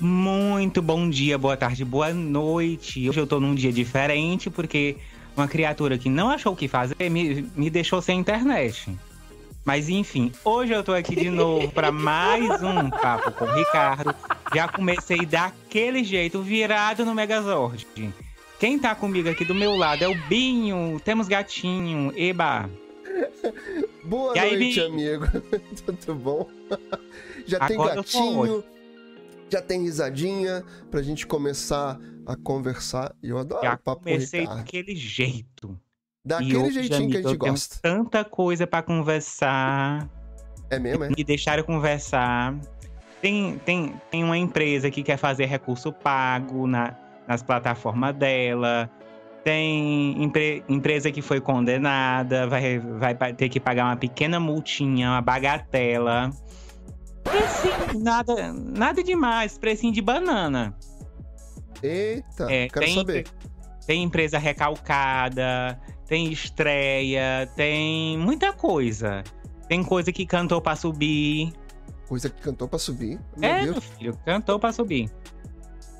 [0.00, 3.06] Muito bom dia, boa tarde, boa noite.
[3.06, 4.96] Hoje eu tô num dia diferente porque
[5.36, 8.96] uma criatura que não achou o que fazer me, me deixou sem internet.
[9.62, 14.14] Mas enfim, hoje eu tô aqui de novo para mais um papo com o Ricardo.
[14.54, 17.86] Já comecei daquele jeito, virado no Megazord.
[18.58, 20.98] Quem tá comigo aqui do meu lado é o Binho.
[21.04, 22.10] Temos gatinho.
[22.16, 22.70] Eba.
[24.02, 25.26] Boa aí, noite, amigo.
[25.84, 26.48] Tudo bom?
[27.46, 28.64] Já tem Agora gatinho,
[29.50, 33.14] já tem risadinha pra gente começar a conversar.
[33.22, 34.58] E eu adoro Já o papo comecei Ricardo.
[34.58, 35.78] daquele jeito.
[36.24, 37.76] Daquele hoje, jeitinho que a amigo, gente gosta.
[37.82, 40.08] Tanta coisa pra conversar.
[40.68, 41.08] É mesmo, é?
[41.08, 42.54] Me deixaram conversar.
[43.22, 46.94] Tem, tem, tem uma empresa que quer fazer recurso pago na,
[47.26, 48.88] nas plataformas dela.
[49.42, 55.22] Tem empre- empresa que foi condenada, vai, vai ter que pagar uma pequena multinha, uma
[55.22, 56.30] bagatela.
[57.24, 60.76] Precinho, nada, nada demais, precinho de banana.
[61.82, 63.26] Eita, É, quero tem, saber.
[63.86, 69.22] tem empresa recalcada, tem estreia, tem muita coisa.
[69.68, 71.52] Tem coisa que cantou pra subir.
[72.08, 73.20] Coisa que cantou pra subir.
[73.36, 73.72] Meu é, Deus.
[73.74, 75.08] meu filho, cantou pra subir.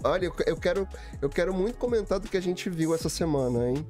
[0.02, 0.88] Olha, eu, eu quero,
[1.22, 3.86] eu quero muito comentar do que a gente viu essa semana, hein?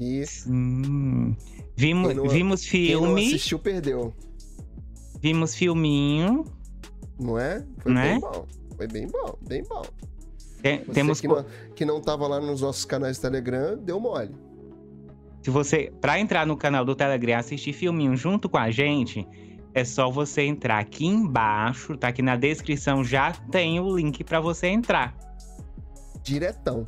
[0.00, 1.36] E Sim.
[1.76, 4.14] Vimos, não- vimos quem não filme, assistiu, perdeu.
[5.20, 6.44] vimos filminho.
[7.18, 7.64] Não é?
[7.78, 8.10] Foi Né?
[8.12, 8.46] bem bom.
[8.76, 9.82] Foi bem bom, bem bom.
[10.62, 11.44] Tem- temos que, não,
[11.74, 14.34] que não tava lá nos nossos canais do Telegram, deu mole.
[15.42, 19.26] Se você, para entrar no canal do Telegram e assistir filminho junto com a gente,
[19.72, 24.40] é só você entrar aqui embaixo, tá aqui na descrição já tem o link pra
[24.40, 25.16] você entrar.
[26.22, 26.86] diretão.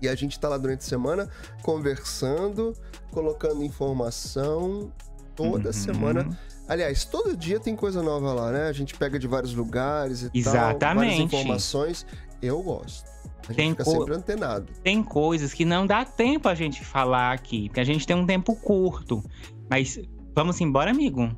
[0.00, 1.28] E a gente tá lá durante a semana
[1.62, 2.72] conversando,
[3.10, 4.92] colocando informação
[5.34, 5.72] toda Uhum.
[5.72, 6.38] semana.
[6.68, 8.68] Aliás, todo dia tem coisa nova lá, né?
[8.68, 10.98] A gente pega de vários lugares e tal, Exatamente.
[11.16, 12.06] várias informações.
[12.42, 13.08] Eu gosto.
[13.48, 14.66] A gente Tem fica sempre antenado.
[14.84, 18.26] Tem coisas que não dá tempo a gente falar aqui, porque a gente tem um
[18.26, 19.24] tempo curto.
[19.70, 19.98] Mas
[20.34, 21.30] vamos embora, amigo?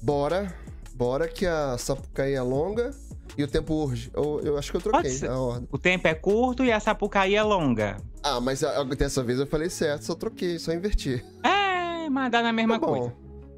[0.00, 0.54] Bora,
[0.94, 2.92] bora que a Sapucaí é longa
[3.36, 4.10] e o tempo urge.
[4.14, 5.68] Eu, eu acho que eu troquei a ordem.
[5.72, 7.96] O tempo é curto e a sapucaí é longa.
[8.22, 11.24] Ah, mas a- dessa vez eu falei certo, só troquei, só inverti.
[11.42, 13.12] É, mas dá na mesma Fica coisa.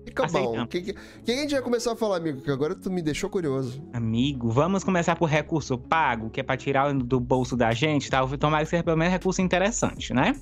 [0.06, 0.10] Bom.
[0.10, 0.38] Fica bom.
[0.38, 0.64] Aceitamos.
[0.64, 0.92] O que, que,
[1.24, 2.40] que a gente vai começar a falar, amigo?
[2.40, 3.82] Que agora tu me deixou curioso.
[3.92, 8.26] Amigo, vamos começar por recurso pago, que é pra tirar do bolso da gente, tá?
[8.38, 10.34] Tomara que seja pelo menos recurso interessante, né?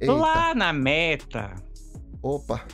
[0.00, 0.12] Eita.
[0.12, 1.54] Lá na meta,
[2.22, 2.64] Opa.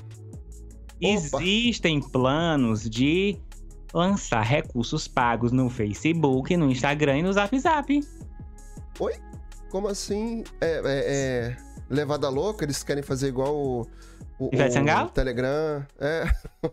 [1.00, 3.36] existem planos de
[3.92, 8.00] lançar recursos pagos no Facebook, no Instagram e no Zap Zap.
[9.70, 10.42] Como assim?
[10.60, 11.56] É, é, é
[11.88, 12.64] levada louca?
[12.64, 13.86] Eles querem fazer igual o,
[14.40, 15.10] o, Ivete o Sangalo?
[15.10, 15.86] Telegram?
[16.00, 16.24] É.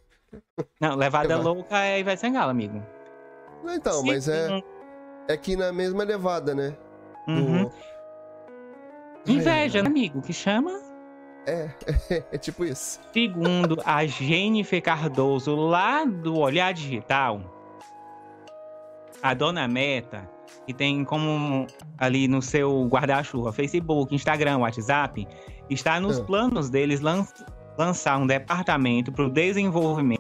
[0.82, 2.82] Não, levada Leva- louca é Ivete Sangalo, amigo.
[3.70, 4.64] Então, Sim, mas é,
[5.28, 6.76] é que na mesma levada, né?
[7.28, 7.72] Do- Uhum.
[9.28, 10.72] Inveja, Ai, né, amigo, que chama?
[11.46, 11.70] É,
[12.32, 13.00] é tipo isso.
[13.12, 17.42] Segundo a Jennifer Cardoso, lá do Olhar Digital,
[19.22, 20.30] a dona Meta,
[20.66, 21.68] que tem como
[21.98, 25.28] ali no seu guarda-chuva Facebook, Instagram, WhatsApp,
[25.70, 26.24] está nos Ah.
[26.24, 27.28] planos deles lan-
[27.78, 30.18] lançar um departamento para o desenvolvimento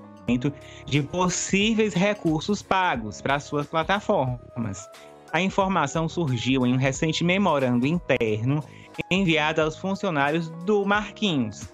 [0.85, 4.89] de possíveis recursos pagos para suas plataformas.
[5.31, 8.63] A informação surgiu em um recente memorando interno
[9.11, 11.67] enviado aos funcionários do Marquinhos.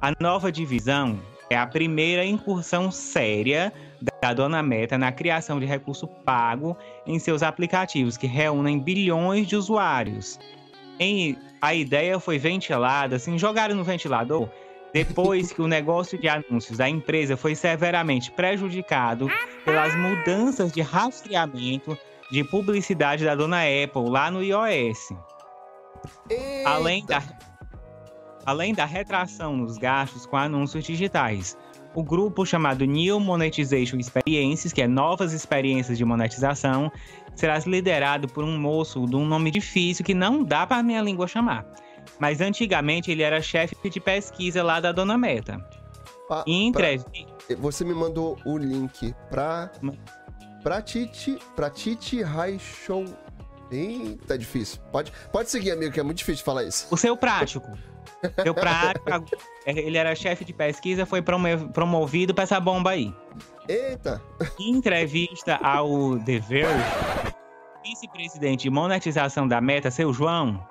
[0.00, 3.72] A nova divisão é a primeira incursão séria
[4.22, 6.76] da Dona Meta na criação de recurso pago
[7.06, 10.38] em seus aplicativos, que reúnem bilhões de usuários.
[10.98, 14.48] Em- a ideia foi ventilada, assim, jogaram no ventilador,
[14.96, 19.28] depois que o negócio de anúncios da empresa foi severamente prejudicado
[19.62, 21.98] pelas mudanças de rastreamento
[22.32, 25.12] de publicidade da Dona Apple lá no iOS.
[26.64, 27.22] Além da,
[28.46, 31.58] além da retração nos gastos com anúncios digitais.
[31.94, 36.90] O grupo chamado New Monetization Experiences, que é novas experiências de monetização,
[37.34, 41.28] será liderado por um moço de um nome difícil que não dá para minha língua
[41.28, 41.66] chamar.
[42.18, 45.58] Mas antigamente ele era chefe de pesquisa lá da Dona Meta.
[46.28, 47.56] Pa- Em pra- entrevista.
[47.58, 49.70] Você me mandou o link pra.
[50.62, 51.38] Pra Titi.
[51.54, 52.20] Pra Titi
[52.58, 53.04] Show.
[53.70, 54.80] Eita, é difícil.
[54.92, 56.86] Pode, pode seguir, amigo, que é muito difícil falar isso.
[56.90, 57.66] O seu prático.
[58.42, 59.06] seu prático,
[59.66, 63.12] ele era chefe de pesquisa, foi promo- promovido para essa bomba aí.
[63.68, 64.22] Eita!
[64.58, 66.84] Em entrevista ao The Verge,
[67.84, 70.64] vice-presidente de monetização da Meta, seu João,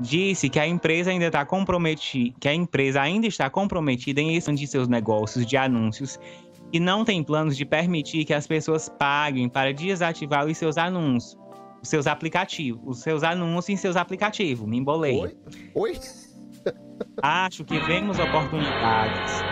[0.00, 4.68] disse que a empresa ainda está comprometida, que a empresa ainda está comprometida em expandir
[4.68, 6.18] seus negócios de anúncios
[6.72, 11.38] e não tem planos de permitir que as pessoas paguem para desativar os seus anúncios.
[11.82, 14.66] os seus aplicativos, os seus anúncios em seus aplicativos.
[14.66, 15.20] Me embolei.
[15.20, 15.36] Oi?
[15.74, 16.00] Oi?
[17.22, 19.42] Acho que vemos oportunidades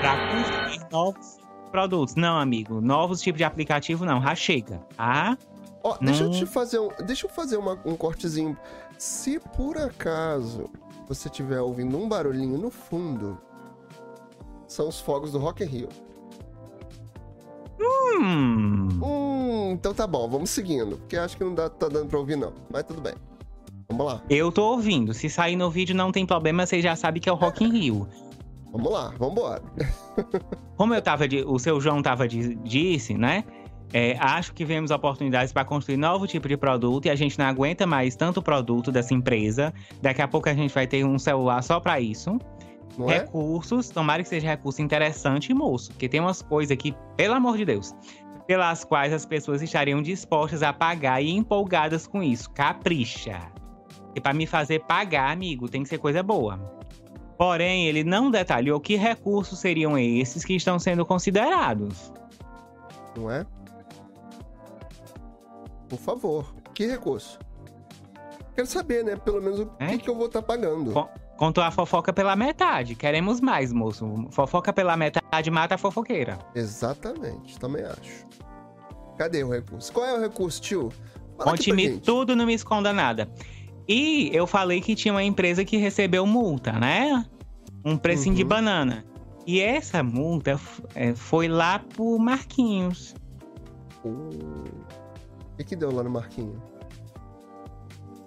[0.00, 1.38] para construir novos
[1.70, 2.14] produtos.
[2.16, 5.38] Não, amigo, novos tipos de aplicativo não, já chega, tá?
[5.84, 8.56] Ó, deixa eu te fazer um, deixa eu fazer uma, um cortezinho.
[8.96, 10.70] Se por acaso
[11.08, 13.38] você estiver ouvindo um barulhinho no fundo,
[14.66, 15.88] são os fogos do Rock in Rio.
[17.80, 18.88] Hum.
[19.02, 22.36] Hum, então tá bom, vamos seguindo, porque acho que não dá, tá dando pra ouvir
[22.36, 23.14] não, mas tudo bem.
[23.88, 24.22] Vamos lá.
[24.30, 25.12] Eu tô ouvindo.
[25.12, 27.68] Se sair no vídeo não tem problema, vocês já sabem que é o Rock in
[27.68, 28.08] Rio.
[28.70, 29.62] Vamos lá, vamos embora.
[30.76, 33.44] Como eu tava de, o seu João tava de, disse, né?
[33.92, 37.44] É, acho que vemos oportunidades para construir novo tipo de produto e a gente não
[37.44, 39.72] aguenta mais tanto produto dessa empresa.
[40.00, 42.38] Daqui a pouco a gente vai ter um celular só para isso.
[42.96, 43.20] Não é?
[43.20, 47.64] recursos, tomara que seja recurso interessante, moço, porque tem umas coisas aqui, pelo amor de
[47.64, 47.94] Deus,
[48.46, 52.50] pelas quais as pessoas estariam dispostas a pagar e empolgadas com isso.
[52.50, 53.40] Capricha.
[54.14, 56.58] E para me fazer pagar, amigo, tem que ser coisa boa.
[57.38, 62.12] Porém, ele não detalhou que recursos seriam esses que estão sendo considerados.
[63.16, 63.46] Não é?
[65.92, 67.38] Por favor, que recurso?
[68.54, 69.14] Quero saber, né?
[69.14, 69.88] Pelo menos o É?
[69.88, 70.90] que, que eu vou estar pagando.
[70.92, 72.94] Con- Contou a fofoca pela metade.
[72.94, 74.26] Queremos mais, moço.
[74.30, 76.38] Fofoca pela metade mata a fofoqueira.
[76.54, 78.26] Exatamente, também acho.
[79.18, 79.92] Cadê o recurso?
[79.92, 80.88] Qual é o recurso, tio?
[81.58, 81.98] Gente.
[82.00, 83.28] tudo, não me esconda nada.
[83.86, 87.22] E eu falei que tinha uma empresa que recebeu multa, né?
[87.84, 88.48] Um precinho de Uhum.
[88.48, 89.04] banana.
[89.46, 90.58] E essa multa
[90.94, 93.14] é, foi lá pro Marquinhos.
[94.04, 94.64] Uh,
[95.64, 96.60] que, que deu lá no Marquinho?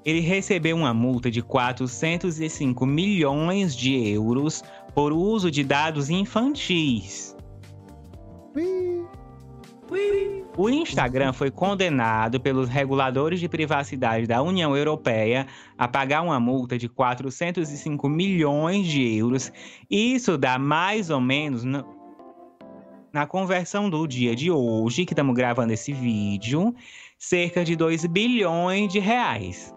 [0.04, 7.36] Ele recebeu uma multa de 405 milhões de euros por uso de dados infantis.
[8.56, 9.06] Ui,
[10.58, 15.48] O Instagram foi condenado pelos reguladores de privacidade da União Europeia
[15.78, 19.52] a pagar uma multa de 405 milhões de euros.
[19.90, 21.64] Isso dá mais ou menos,
[23.16, 26.76] na conversão do dia de hoje, que estamos gravando esse vídeo,
[27.30, 29.74] cerca de 2 bilhões de reais.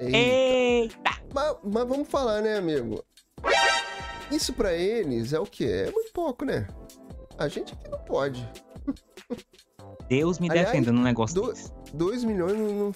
[0.00, 0.16] eita.
[0.16, 1.10] Eita!
[1.32, 3.02] Mas, mas vamos falar, né, amigo?
[4.30, 5.86] Isso pra eles é o quê?
[5.88, 6.66] É muito pouco, né?
[7.38, 8.46] A gente aqui não pode.
[10.08, 11.72] Deus me Aliás, defenda num negócio do- desse.
[11.94, 12.92] 2 milhões, não,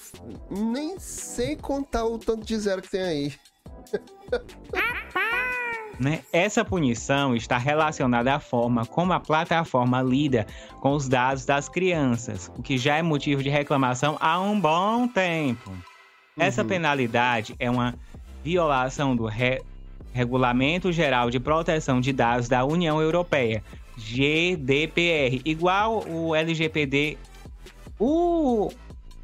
[0.50, 3.32] não- nem sei contar o tanto de zero que tem aí.
[5.98, 6.20] né?
[6.32, 10.46] Essa punição está relacionada à forma como a plataforma lida
[10.80, 15.08] com os dados das crianças, o que já é motivo de reclamação há um bom
[15.08, 15.72] tempo.
[16.38, 16.68] Essa Uhum.
[16.68, 17.94] penalidade é uma
[18.44, 19.60] violação do Re-
[20.12, 23.62] Regulamento Geral de Proteção de Dados da União Europeia,
[23.96, 27.18] GDPR, igual o LGPD.
[27.98, 28.70] O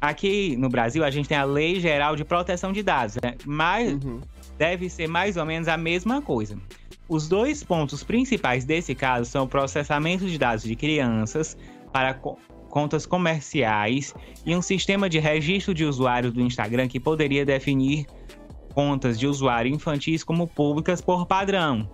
[0.01, 3.35] aqui no Brasil a gente tem a Lei Geral de Proteção de Dados, né?
[3.45, 4.19] mas Uhum.
[4.57, 6.57] Deve ser mais ou menos a mesma coisa.
[7.07, 11.55] Os dois pontos principais desse caso são o processamento de dados de crianças
[11.93, 12.37] para co-
[12.69, 14.13] contas comerciais
[14.45, 18.05] e um sistema de registro de usuário do Instagram que poderia definir
[18.73, 21.89] contas de usuário infantis como públicas por padrão.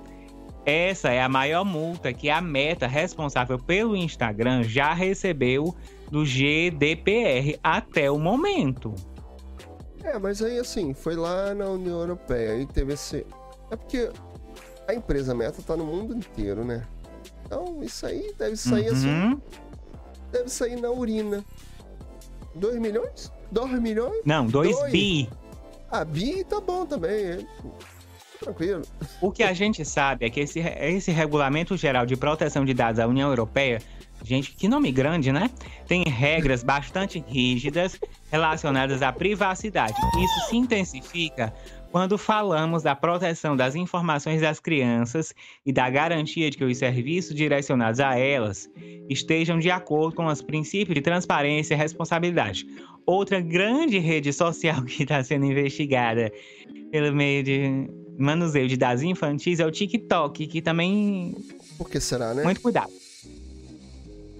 [0.65, 5.75] Essa é a maior multa que a Meta, responsável pelo Instagram, já recebeu
[6.09, 8.93] do GDPR até o momento.
[10.03, 13.25] É, mas aí assim, foi lá na União Europeia e teve esse.
[13.69, 14.09] É porque
[14.87, 16.85] a empresa Meta tá no mundo inteiro, né?
[17.45, 19.41] Então isso aí deve sair assim, Uhum.
[20.31, 21.43] deve sair na urina.
[22.55, 23.31] 2 milhões?
[23.51, 24.21] 2 milhões?
[24.25, 24.91] Não, 2 Dois.
[24.91, 25.29] bi.
[25.89, 27.11] A Bi tá bom também.
[27.25, 27.39] é.
[28.39, 28.81] Tranquilo.
[29.21, 32.97] O que a gente sabe é que esse, esse Regulamento Geral de Proteção de Dados
[32.97, 33.79] da União Europeia,
[34.23, 35.49] gente, que nome grande, né?
[35.87, 37.99] Tem regras bastante rígidas
[38.31, 39.93] relacionadas à privacidade.
[40.17, 41.53] Isso se intensifica
[41.91, 45.33] quando falamos da proteção das informações das crianças
[45.65, 48.69] e da garantia de que os serviços direcionados a elas
[49.09, 52.65] estejam de acordo com os princípios de transparência e responsabilidade.
[53.05, 56.31] Outra grande rede social que está sendo investigada
[56.89, 61.35] pelo meio de manuseio de dados infantis é o TikTok, que também
[61.77, 62.43] Por que será, né?
[62.43, 62.91] muito cuidado.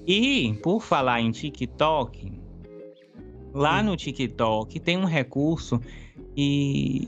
[0.07, 2.40] E, por falar em TikTok,
[3.53, 5.79] lá no TikTok tem um recurso
[6.35, 7.07] e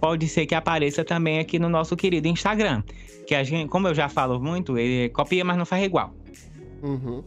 [0.00, 2.82] pode ser que apareça também aqui no nosso querido Instagram.
[3.26, 6.12] Que a gente, como eu já falo muito, ele copia, mas não faz igual.
[6.82, 7.22] Uhum.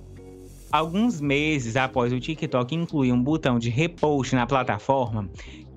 [0.71, 5.29] Alguns meses após o TikTok incluir um botão de repost na plataforma,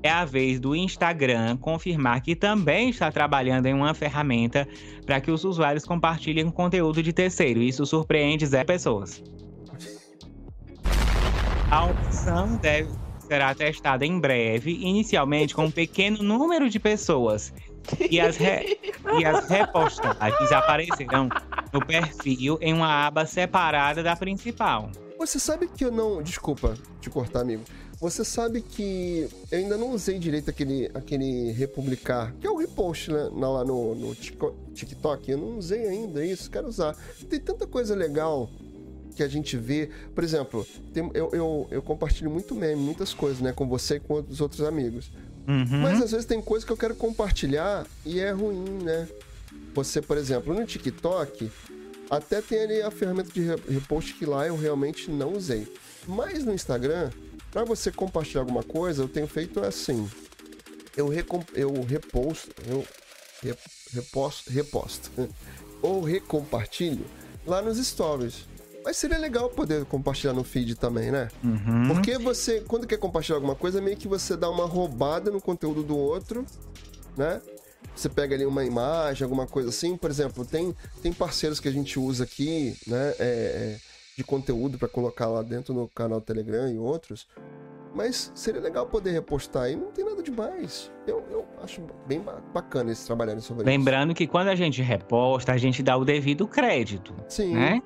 [0.02, 4.66] é a vez do Instagram confirmar que também está trabalhando em uma ferramenta
[5.04, 7.60] para que os usuários compartilhem conteúdo de terceiro.
[7.60, 9.22] Isso surpreende zero pessoas.
[11.70, 12.88] A opção deve
[13.28, 17.52] será testada em breve, inicialmente com um pequeno número de pessoas.
[18.10, 18.78] E as, re...
[19.18, 21.28] e as repostagens aparecerão
[21.70, 24.90] no perfil em uma aba separada da principal.
[25.18, 26.22] Você sabe que eu não.
[26.22, 27.64] Desculpa te cortar, amigo.
[28.00, 33.10] Você sabe que eu ainda não usei direito aquele, aquele republicar, que é o repost,
[33.10, 33.28] né?
[33.30, 35.30] Lá no, no TikTok.
[35.30, 36.96] Eu não usei ainda isso, quero usar.
[37.28, 38.48] Tem tanta coisa legal
[39.18, 39.90] que a gente vê.
[40.14, 43.52] Por exemplo, tem, eu, eu, eu, compartilho muito meme, muitas coisas, né?
[43.52, 45.10] Com você e com os outros amigos.
[45.48, 45.80] Uhum.
[45.80, 49.08] Mas às vezes tem coisa que eu quero compartilhar e é ruim, né?
[49.74, 51.50] Você, por exemplo, no TikTok,
[52.08, 55.66] até tem ali a ferramenta de repost que lá eu realmente não usei.
[56.06, 57.10] Mas no Instagram,
[57.50, 60.08] para você compartilhar alguma coisa, eu tenho feito assim.
[60.96, 61.12] Eu,
[61.54, 62.86] eu reposto, eu
[63.92, 65.10] reposto, reposto
[65.82, 67.04] ou recompartilho
[67.46, 68.46] lá nos stories.
[68.88, 71.28] Mas seria legal poder compartilhar no feed também, né?
[71.44, 71.88] Uhum.
[71.88, 75.82] Porque você, quando quer compartilhar alguma coisa, meio que você dá uma roubada no conteúdo
[75.82, 76.42] do outro,
[77.14, 77.38] né?
[77.94, 79.94] Você pega ali uma imagem, alguma coisa assim.
[79.94, 83.14] Por exemplo, tem, tem parceiros que a gente usa aqui, né?
[83.18, 83.78] É, é,
[84.16, 87.28] de conteúdo para colocar lá dentro no canal Telegram e outros.
[87.94, 90.90] Mas seria legal poder repostar e não tem nada demais.
[91.06, 94.16] Eu, eu acho bem bacana eles trabalharem sobre Lembrando isso.
[94.16, 97.14] que quando a gente reposta, a gente dá o devido crédito.
[97.28, 97.54] Sim.
[97.54, 97.82] Né?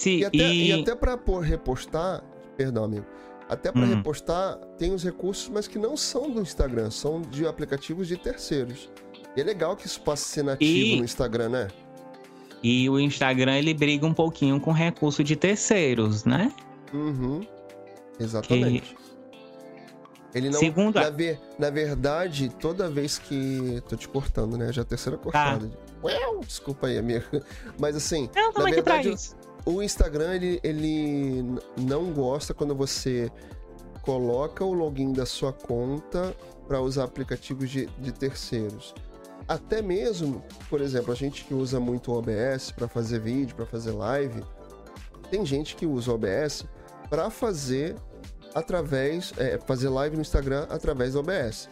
[0.00, 0.68] Sim, e até, e...
[0.68, 2.24] e até para repostar,
[2.56, 3.04] perdão, amigo,
[3.50, 3.96] até para hum.
[3.96, 8.88] repostar tem os recursos, mas que não são do Instagram, são de aplicativos de terceiros.
[9.36, 10.96] E é legal que isso possa ser nativo e...
[10.96, 11.68] no Instagram, né?
[12.62, 16.50] E o Instagram ele briga um pouquinho com recurso de terceiros, né?
[16.94, 17.46] Uhum.
[18.18, 18.94] Exatamente.
[18.94, 20.38] Que...
[20.38, 20.58] Ele não.
[20.58, 23.82] Segundo na, ver, na verdade, toda vez que.
[23.86, 24.72] Tô te cortando, né?
[24.72, 25.70] Já é a terceira cortada.
[26.04, 26.40] Ah.
[26.46, 27.24] Desculpa aí, amigo.
[27.78, 28.30] Mas assim.
[28.34, 29.14] Não, na verdade,
[29.64, 31.44] o Instagram, ele, ele
[31.76, 33.30] não gosta quando você
[34.02, 36.34] coloca o login da sua conta
[36.66, 38.94] para usar aplicativos de, de terceiros.
[39.46, 43.66] Até mesmo, por exemplo, a gente que usa muito o OBS para fazer vídeo, para
[43.66, 44.42] fazer live,
[45.30, 46.64] tem gente que usa o OBS
[47.08, 47.96] para fazer
[48.54, 51.68] através, é, fazer live no Instagram através do OBS.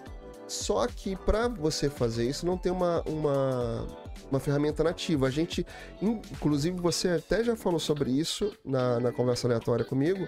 [0.46, 3.86] Só que para você fazer isso não tem uma, uma
[4.30, 5.26] uma ferramenta nativa.
[5.26, 5.66] A gente,
[6.00, 10.26] inclusive, você até já falou sobre isso na, na conversa aleatória comigo,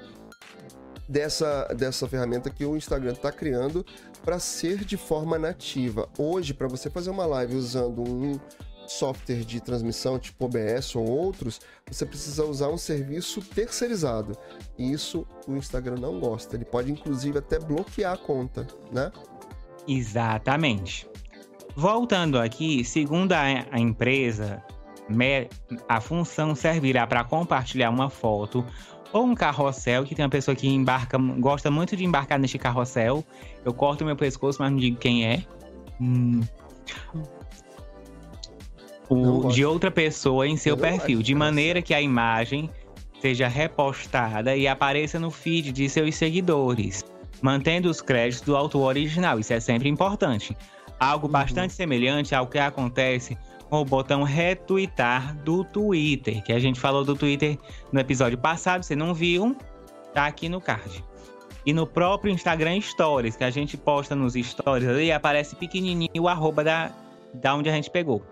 [1.08, 3.84] dessa, dessa ferramenta que o Instagram está criando
[4.24, 6.08] para ser de forma nativa.
[6.16, 8.38] Hoje, para você fazer uma live usando um
[8.86, 14.36] software de transmissão tipo OBS ou outros, você precisa usar um serviço terceirizado.
[14.76, 16.56] E isso o Instagram não gosta.
[16.56, 19.12] Ele pode inclusive até bloquear a conta, né?
[19.86, 21.08] Exatamente.
[21.74, 24.62] Voltando aqui, segundo a, a empresa,
[25.88, 28.64] a função servirá para compartilhar uma foto
[29.12, 33.24] ou um carrossel, que tem uma pessoa que embarca, gosta muito de embarcar neste carrossel.
[33.64, 35.44] Eu corto meu pescoço, mas não digo quem é.
[36.00, 36.40] Hum.
[39.08, 42.70] O, de outra pessoa em seu perfil, de maneira que a imagem
[43.20, 47.04] seja repostada e apareça no feed de seus seguidores,
[47.42, 49.40] mantendo os créditos do autor original.
[49.40, 50.56] Isso é sempre importante.
[51.00, 51.32] Algo uhum.
[51.32, 53.36] bastante semelhante ao que acontece
[53.70, 57.56] com o botão retweetar do Twitter, que a gente falou do Twitter
[57.90, 59.56] no episódio passado, você não viu?
[60.12, 61.04] Tá aqui no card.
[61.64, 66.28] E no próprio Instagram Stories, que a gente posta nos stories ali, aparece pequenininho o
[66.28, 66.92] arroba da,
[67.32, 68.22] da onde a gente pegou.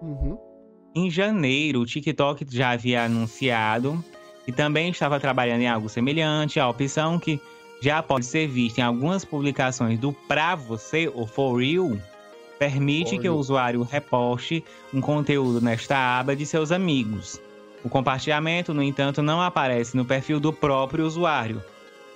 [0.00, 0.38] Uhum.
[0.94, 4.02] Em janeiro, o TikTok já havia anunciado
[4.46, 7.40] e também estava trabalhando em algo semelhante, a opção que
[7.80, 12.00] já pode ser vista em algumas publicações do Pra Você ou For You,
[12.58, 17.40] permite que o usuário reposte um conteúdo nesta aba de seus amigos.
[17.82, 21.64] O compartilhamento, no entanto, não aparece no perfil do próprio usuário,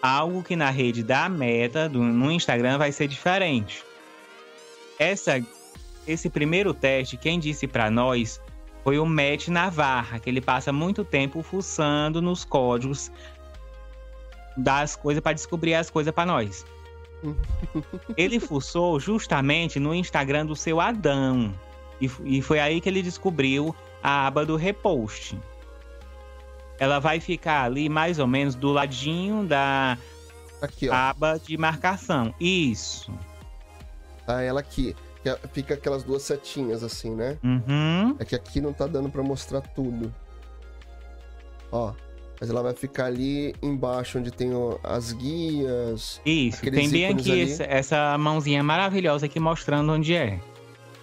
[0.03, 3.83] algo que na rede da Meta, do, no Instagram, vai ser diferente.
[4.99, 5.43] Essa,
[6.07, 8.39] esse primeiro teste, quem disse para nós
[8.85, 13.11] foi o Matt Navarra, que ele passa muito tempo fuçando nos códigos
[14.57, 16.65] das coisas para descobrir as coisas para nós.
[18.17, 21.55] ele fuçou justamente no Instagram do seu Adão.
[22.01, 25.39] E, e foi aí que ele descobriu a aba do repost.
[26.79, 29.97] Ela vai ficar ali mais ou menos do ladinho da
[30.61, 32.35] aqui, aba de marcação.
[32.41, 33.13] Isso.
[34.27, 34.95] Ah, ela aqui.
[35.25, 37.39] É, fica aquelas duas setinhas assim, né?
[37.43, 38.15] Uhum.
[38.19, 40.15] É que aqui não tá dando para mostrar tudo.
[41.73, 41.95] Ó,
[42.45, 44.51] mas ela vai ficar ali embaixo onde tem
[44.83, 46.21] as guias.
[46.27, 50.39] Isso, tem bem aqui essa, essa mãozinha maravilhosa aqui mostrando onde é.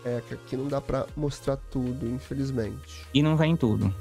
[0.05, 3.07] É, que aqui não dá pra mostrar tudo, infelizmente.
[3.12, 3.93] E não vem tudo.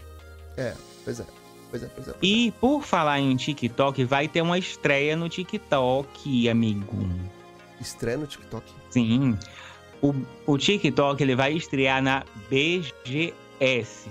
[0.55, 1.25] É, pois é.
[1.71, 2.13] Pois é, pois é.
[2.13, 6.95] Pois E por falar em TikTok, vai ter uma estreia no TikTok, amigo.
[7.27, 7.41] é.
[7.81, 8.71] Estreia no TikTok.
[8.91, 9.39] Sim.
[10.03, 10.15] O,
[10.47, 14.11] o TikTok ele vai estrear na BGS.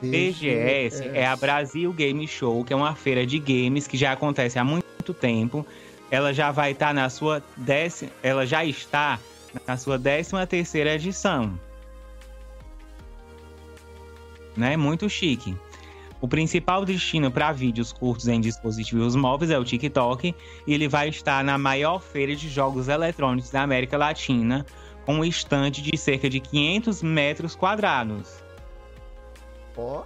[0.00, 4.58] BGS é a Brasil Game Show, que é uma feira de games que já acontece
[4.58, 5.66] há muito tempo.
[6.10, 9.18] Ela já vai estar na sua décima, ela já está
[9.66, 11.58] na sua 13 terceira edição.
[14.56, 14.76] Né?
[14.76, 15.56] Muito chique.
[16.20, 20.34] O principal destino para vídeos curtos em dispositivos móveis é o TikTok,
[20.66, 24.64] e ele vai estar na maior feira de jogos eletrônicos da América Latina,
[25.04, 28.45] com um estande de cerca de 500 metros quadrados
[29.76, 30.02] Ó,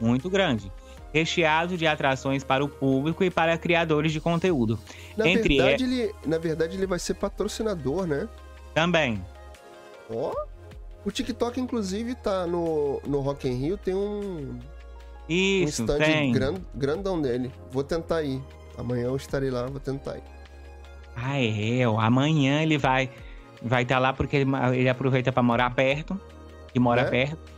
[0.00, 0.70] muito grande,
[1.12, 4.78] recheado de atrações para o público e para criadores de conteúdo.
[5.16, 8.28] na Entre verdade, ele, na verdade, ele vai ser patrocinador, né?
[8.74, 9.24] Também.
[10.10, 10.32] Ó.
[11.04, 14.58] O TikTok, inclusive, tá no, no Rock in Rio, tem um, um
[15.28, 16.32] Isso, stand tem.
[16.32, 17.52] gran- grandão dele.
[17.70, 18.42] Vou tentar ir.
[18.78, 20.22] Amanhã eu estarei lá, vou tentar ir.
[21.14, 21.86] Ah, é.
[21.86, 23.10] ó, Amanhã ele vai
[23.62, 26.18] vai estar lá porque ele, ele aproveita para morar perto.
[26.74, 27.04] E mora É?
[27.04, 27.53] perto.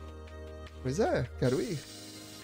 [0.87, 1.77] Pois é, quero ir.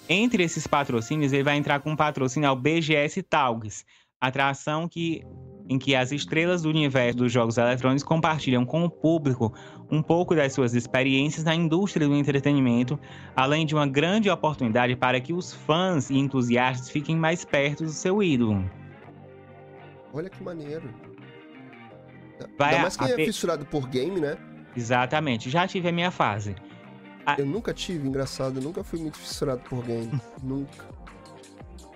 [0.09, 3.87] Entre esses patrocínios, ele vai entrar com um patrocínio ao BGS Talks,
[4.21, 5.25] atração que,
[5.69, 9.55] em que as estrelas do universo dos jogos eletrônicos compartilham com o público
[9.89, 12.99] um pouco das suas experiências na indústria do entretenimento,
[13.37, 17.91] além de uma grande oportunidade para que os fãs e entusiastas fiquem mais perto do
[17.91, 18.69] seu ídolo.
[20.13, 20.93] Olha que maneiro.
[22.59, 24.37] Vai Ainda mais quem a é fissurado por game, né?
[24.77, 26.57] Exatamente, já tive a minha fase.
[27.39, 30.11] Eu nunca tive, engraçado, eu nunca fui muito fissurado por game.
[30.43, 30.85] nunca.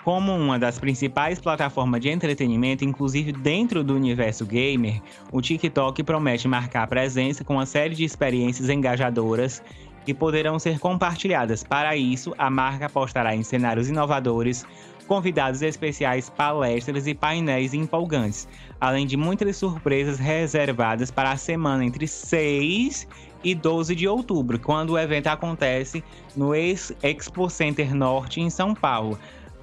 [0.04, 5.02] Como uma das principais plataformas de entretenimento, inclusive dentro do universo gamer,
[5.32, 9.60] o TikTok promete marcar presença com uma série de experiências engajadoras
[10.04, 11.64] que poderão ser compartilhadas.
[11.64, 14.64] Para isso, a marca apostará em cenários inovadores,
[15.08, 18.46] convidados especiais, palestras e painéis empolgantes,
[18.80, 23.06] além de muitas surpresas reservadas para a semana entre 6
[23.44, 26.02] e 12 de outubro, quando o evento acontece
[26.36, 29.18] no Ex- Expo Center Norte em São Paulo.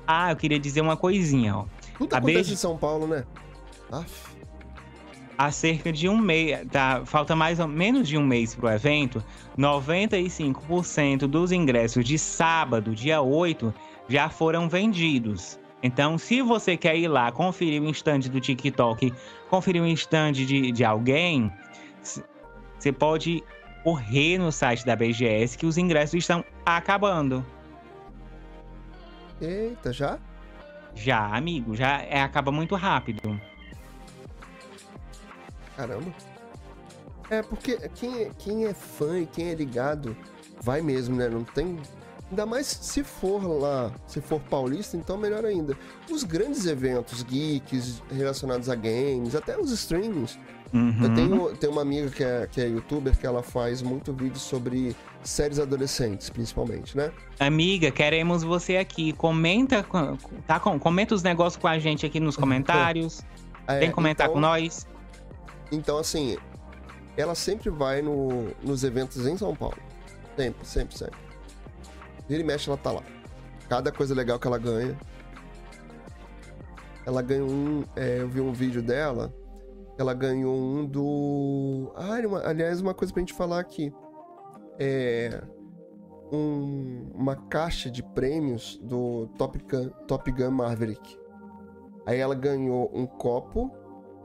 [0.08, 1.66] Ah, eu queria dizer uma coisinha, ó.
[1.98, 3.24] Tudo A acontece beijo- em São Paulo, né?
[3.92, 4.34] Aff.
[5.38, 9.24] Há cerca de um mês, tá, falta mais ou menos de um mês pro evento,
[9.58, 13.74] 95% dos ingressos de sábado, dia 8,
[14.08, 15.60] já foram vendidos.
[15.84, 19.14] Então, se você quer ir lá conferir o instante do TikTok,
[19.50, 21.52] conferir o instante de, de alguém,
[22.80, 23.44] você pode
[23.84, 27.46] correr no site da BGS que os ingressos estão acabando.
[29.42, 30.18] Eita, já?
[30.96, 33.40] Já, amigo, já é, acaba muito rápido.
[35.76, 36.14] Caramba.
[37.30, 40.16] É, porque quem é, quem é fã e quem é ligado
[40.62, 41.28] vai mesmo, né?
[41.28, 41.78] Não tem.
[42.34, 45.78] Ainda mais se for lá, se for paulista, então melhor ainda.
[46.10, 50.40] Os grandes eventos geeks relacionados a games, até os streamings.
[50.74, 51.04] Uhum.
[51.04, 54.40] Eu tenho, tenho uma amiga que é, que é youtuber que ela faz muito vídeo
[54.40, 57.12] sobre séries adolescentes, principalmente, né?
[57.40, 59.14] Amiga, queremos você aqui.
[59.14, 60.18] Comenta, com-
[60.48, 63.22] tá, com- comenta os negócios com a gente aqui nos comentários.
[63.66, 64.86] É, Vem comentar então- com nós.
[65.72, 66.36] Então, assim,
[67.16, 69.78] ela sempre vai no, nos eventos em São Paulo.
[70.36, 71.23] Sempre, sempre, sempre.
[72.28, 73.04] Vira e mexe, ela tá lá.
[73.70, 74.98] Cada coisa legal que ela ganha.
[77.06, 77.84] Ela ganhou um.
[77.96, 79.34] é, eu vi um vídeo dela.
[79.98, 81.92] Ela ganhou um do.
[81.96, 83.94] Ah, uma- aliás, uma coisa pra gente falar aqui.
[84.80, 85.42] É.
[86.32, 91.16] um- uma caixa de prêmios do Top Gun, Top Gun Maverick.
[92.08, 93.70] Aí ela ganhou um copo,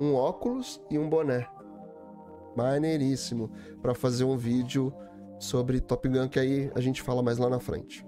[0.00, 1.46] um óculos e um boné.
[2.56, 3.50] Maneiríssimo.
[3.82, 4.90] Pra fazer um vídeo
[5.38, 8.04] sobre Top Gun, que aí a gente fala mais lá na frente.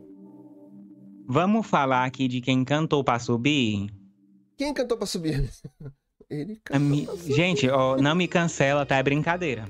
[1.26, 3.88] Vamos falar aqui de quem cantou pra subir?
[4.56, 5.48] Quem cantou pra subir?
[6.28, 7.32] Ele cantou Ami- pra subir.
[7.34, 8.96] Gente, ó, não me cancela, tá?
[8.96, 9.64] É brincadeira.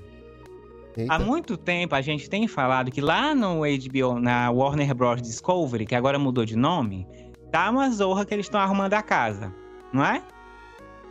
[0.96, 1.14] Eita.
[1.14, 5.22] Há muito tempo a gente tem falado que lá no HBO, na Warner Bros.
[5.22, 7.06] Discovery, que agora mudou de nome,
[7.52, 9.54] tá uma zorra que eles estão arrumando a casa,
[9.92, 10.22] não é?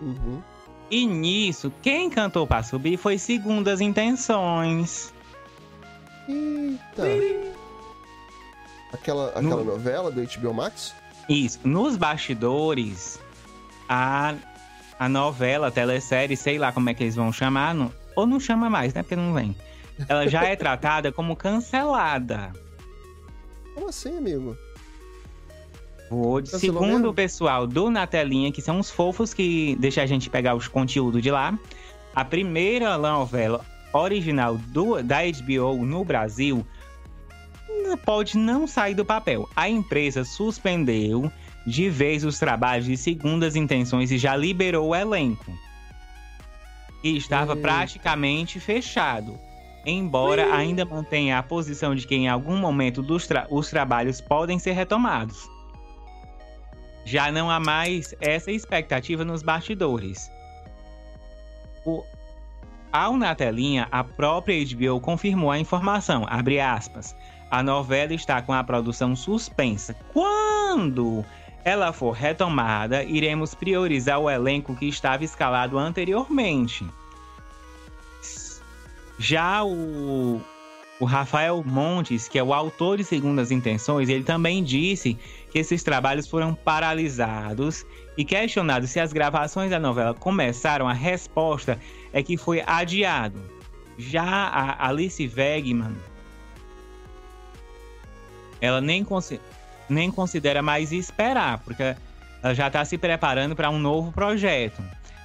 [0.01, 0.41] Uhum.
[0.91, 5.13] E nisso, quem cantou pra subir foi Segundas Intenções.
[6.29, 7.03] Eita.
[8.93, 10.93] Aquela, aquela novela do HBO Max?
[11.27, 13.19] Isso, nos bastidores,
[13.87, 14.33] a,
[14.97, 18.39] a novela, a telesérie, sei lá como é que eles vão chamar, não- ou não
[18.39, 19.03] chama mais, né?
[19.03, 19.55] Porque não vem.
[20.07, 22.51] Ela já é tratada como cancelada.
[23.75, 24.57] Como assim, amigo?
[26.09, 27.09] Vou, Cancelou segundo mesmo?
[27.09, 30.67] o pessoal do Na Telinha, que são os fofos que deixam a gente pegar os
[30.67, 31.57] conteúdos de lá,
[32.15, 33.63] a primeira novela
[33.93, 36.65] original do, da HBO no Brasil
[37.97, 39.49] pode não sair do papel.
[39.55, 41.31] A empresa suspendeu
[41.65, 45.51] de vez os trabalhos de segundas intenções e já liberou o elenco.
[47.03, 49.39] E estava praticamente fechado.
[49.85, 54.73] Embora ainda mantenha a posição de que em algum momento tra os trabalhos podem ser
[54.73, 55.49] retomados.
[57.05, 60.29] Já não há mais essa expectativa nos bastidores.
[61.85, 62.03] O...
[62.91, 67.15] Ao na telinha, a própria HBO confirmou a informação, abre aspas,
[67.51, 69.95] a novela está com a produção suspensa.
[70.11, 71.23] Quando
[71.63, 76.85] ela for retomada, iremos priorizar o elenco que estava escalado anteriormente.
[79.19, 80.41] Já o,
[80.99, 85.17] o Rafael Montes, que é o autor de Segundas Intenções, ele também disse
[85.51, 87.85] que esses trabalhos foram paralisados
[88.19, 91.79] e questionado se as gravações da novela começaram, a resposta
[92.11, 93.41] é que foi adiado.
[93.97, 95.95] Já a Alice Wegman,
[98.59, 99.07] ela nem,
[99.87, 101.95] nem considera mais esperar, porque
[102.43, 104.83] ela já está se preparando para um novo projeto.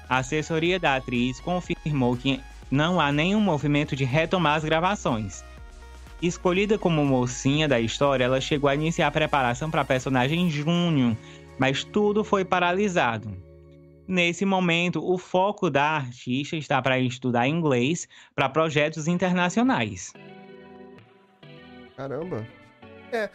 [0.09, 5.43] A assessoria da atriz confirmou que não há nenhum movimento de retomar as gravações.
[6.23, 10.51] Escolhida como mocinha da história, ela chegou a iniciar a preparação para a personagem em
[10.51, 11.19] junho,
[11.59, 13.37] mas tudo foi paralisado.
[14.07, 20.13] Nesse momento, o foco da artista está para estudar inglês para projetos internacionais.
[21.97, 22.47] Caramba!
[23.11, 23.31] É,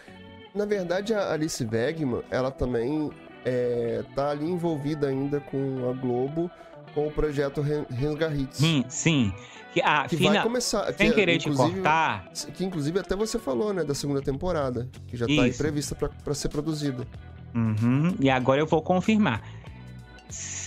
[0.54, 3.10] na verdade, a Alice Wegman, ela também
[3.46, 6.52] é, tá ali envolvida ainda com a Globo,
[6.94, 8.58] com o projeto Rensga Hits.
[8.58, 9.34] Sim, sim.
[9.74, 10.34] Que, a, que fina...
[10.34, 10.92] vai começar.
[10.94, 12.32] Sem que, querer te cortar.
[12.54, 13.84] Que inclusive até você falou, né?
[13.84, 14.90] Da segunda temporada.
[15.08, 15.36] Que já Isso.
[15.36, 17.08] tá aí prevista para ser produzida.
[17.54, 18.16] Uhum.
[18.20, 19.42] E agora eu vou confirmar.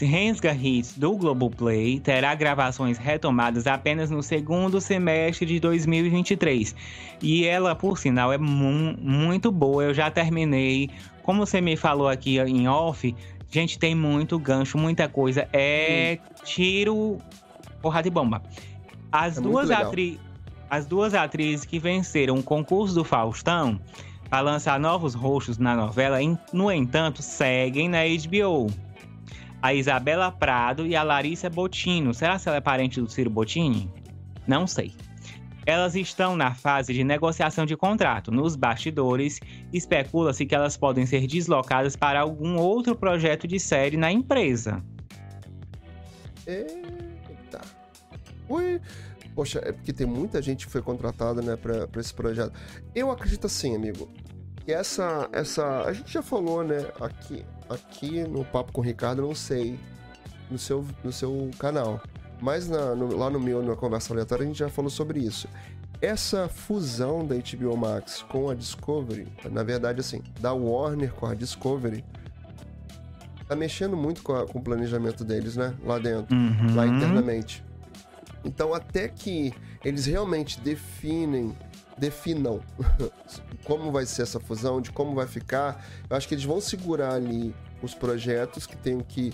[0.00, 6.74] Rensga Hits do Globoplay terá gravações retomadas apenas no segundo semestre de 2023.
[7.22, 9.84] E ela, por sinal, é mu muito boa.
[9.84, 10.90] Eu já terminei.
[11.22, 13.14] Como você me falou aqui em off,
[13.48, 15.48] gente, tem muito gancho, muita coisa.
[15.52, 17.18] É tiro,
[17.80, 18.42] porra de bomba.
[19.12, 20.18] As, é duas, atri
[20.68, 23.78] as duas atrizes que venceram o concurso do Faustão
[24.32, 26.16] para lançar novos rostos na novela,
[26.54, 28.72] no entanto, seguem na HBO
[29.60, 32.14] a Isabela Prado e a Larissa Botino.
[32.14, 33.92] Será que ela é parente do Ciro Bottini?
[34.46, 34.94] Não sei.
[35.66, 38.32] Elas estão na fase de negociação de contrato.
[38.32, 39.38] Nos bastidores,
[39.70, 44.82] especula-se que elas podem ser deslocadas para algum outro projeto de série na empresa.
[46.46, 47.60] Eita.
[48.48, 48.80] Ui.
[49.34, 52.52] Poxa, é porque tem muita gente que foi contratada, né, para esse projeto.
[52.94, 54.08] Eu acredito assim, amigo.
[54.64, 55.82] Que essa, essa.
[55.82, 59.78] A gente já falou, né, aqui aqui no Papo com o Ricardo, não sei,
[60.50, 62.00] no seu, no seu canal.
[62.40, 65.48] Mas na, no, lá no meu, na Conversa Aleatória, a gente já falou sobre isso.
[66.00, 71.34] Essa fusão da HBO Max com a Discovery, na verdade, assim, da Warner com a
[71.34, 72.04] Discovery,
[73.46, 75.74] tá mexendo muito com, a, com o planejamento deles, né?
[75.84, 76.74] Lá dentro, uhum.
[76.74, 77.64] lá internamente.
[78.44, 79.52] Então, até que
[79.84, 81.56] eles realmente definem,
[81.96, 82.60] definam
[83.64, 85.84] como vai ser essa fusão, de como vai ficar.
[86.08, 89.32] Eu acho que eles vão segurar ali os projetos que têm que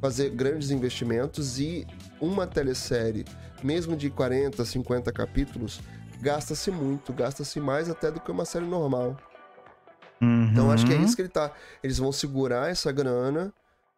[0.00, 1.86] fazer grandes investimentos e
[2.20, 3.24] uma telesérie,
[3.62, 5.80] mesmo de 40, 50 capítulos,
[6.20, 9.16] gasta-se muito, gasta-se mais até do que uma série normal.
[10.20, 10.48] Uhum.
[10.50, 11.52] Então acho que é isso que ele tá.
[11.82, 13.52] Eles vão segurar essa grana,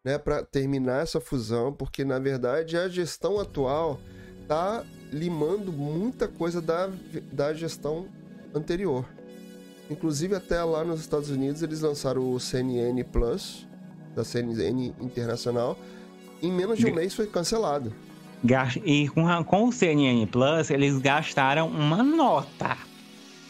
[0.05, 4.01] né, para terminar essa fusão, porque na verdade a gestão atual
[4.51, 4.83] tá
[5.13, 6.91] limando muita coisa da,
[7.31, 8.09] da gestão
[8.53, 9.05] anterior.
[9.89, 13.65] Inclusive, até lá nos Estados Unidos, eles lançaram o CNN Plus,
[14.13, 15.79] da CNN Internacional.
[16.43, 17.95] Em menos de um mês foi cancelado.
[18.85, 22.77] E com, com o CNN Plus, eles gastaram uma nota.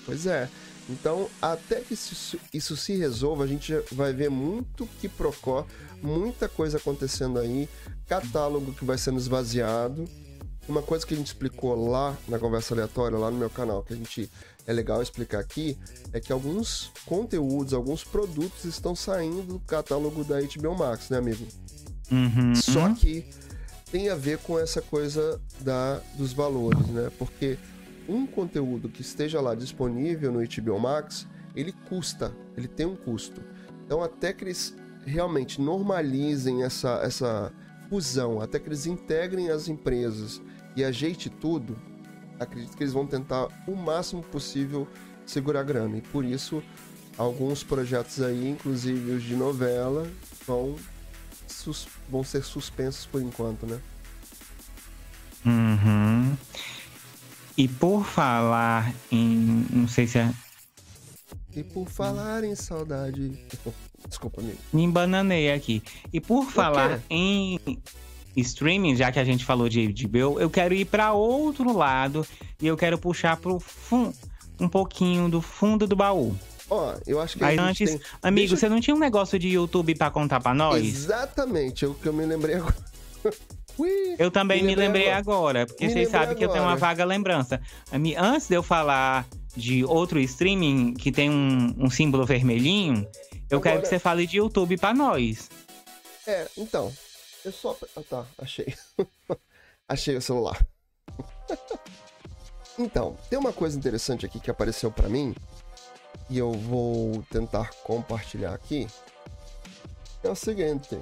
[0.04, 0.50] Pois é.
[0.86, 5.66] Então, até que isso, isso se resolva, a gente vai ver muito que procó,
[6.02, 7.70] muita coisa acontecendo aí,
[8.06, 10.04] catálogo que vai sendo esvaziado.
[10.68, 13.92] Uma coisa que a gente explicou lá na conversa aleatória, lá no meu canal, que
[13.92, 14.30] a gente
[14.66, 15.76] é legal explicar aqui
[16.12, 21.46] é que alguns conteúdos, alguns produtos estão saindo do catálogo da HBO Max, né, amigo?
[22.10, 22.54] Uhum.
[22.54, 23.26] Só que
[23.90, 27.10] tem a ver com essa coisa da, dos valores, né?
[27.18, 27.58] Porque
[28.08, 33.42] um conteúdo que esteja lá disponível no HBO Max, ele custa, ele tem um custo.
[33.84, 37.52] Então, até que eles realmente normalizem essa, essa
[37.88, 40.40] fusão, até que eles integrem as empresas
[40.76, 41.76] e ajeite tudo,
[42.38, 44.88] acredito que eles vão tentar o máximo possível
[45.26, 45.98] segurar a grana.
[45.98, 46.62] E por isso,
[47.16, 50.08] alguns projetos aí, inclusive os de novela,
[50.46, 50.76] vão,
[52.08, 53.80] vão ser suspensos por enquanto, né?
[55.44, 56.36] Uhum.
[57.56, 59.66] E por falar em.
[59.70, 60.32] Não sei se é.
[61.54, 63.32] E por falar em saudade.
[64.08, 64.58] Desculpa, amigo.
[64.72, 65.82] Me embananei aqui.
[66.12, 67.58] E por falar em
[68.36, 72.26] streaming, já que a gente falou de HBO, eu quero ir para outro lado
[72.60, 74.14] e eu quero puxar pro fundo,
[74.58, 76.34] um pouquinho do fundo do baú.
[76.68, 78.00] Ó, eu acho que Aí antes, tem...
[78.22, 78.56] amigo, Deixa...
[78.56, 80.86] você não tinha um negócio de YouTube para contar para nós?
[80.86, 82.76] Exatamente, é o que eu me lembrei agora.
[83.76, 85.62] Ui, eu também me lembrei, me lembrei agora.
[85.62, 87.60] agora, porque me vocês sabem que eu tenho uma vaga lembrança.
[88.18, 93.06] Antes de eu falar de outro streaming que tem um, um símbolo vermelhinho,
[93.48, 93.60] eu agora...
[93.60, 95.48] quero que você fale de YouTube para nós.
[96.26, 96.92] É, então,
[97.44, 97.76] eu só.
[97.96, 98.74] Ah, tá, achei.
[99.88, 100.66] achei o celular.
[102.78, 105.34] então, tem uma coisa interessante aqui que apareceu para mim
[106.28, 108.86] e eu vou tentar compartilhar aqui.
[110.22, 111.00] É o seguinte.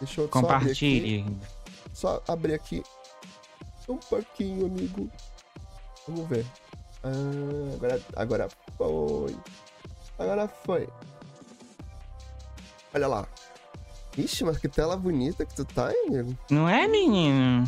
[0.00, 1.26] Deixa eu Compartilhe.
[1.92, 2.82] Só abrir aqui.
[2.84, 2.84] Só abrir aqui
[3.88, 5.10] um pouquinho, amigo.
[6.06, 6.46] Vamos ver.
[7.02, 9.36] Ah, agora, agora foi.
[10.18, 10.88] Agora foi.
[12.94, 13.26] Olha lá.
[14.16, 16.38] Ixi, mas que tela bonita que tu tá, hein, amigo?
[16.50, 17.64] Não é, menino?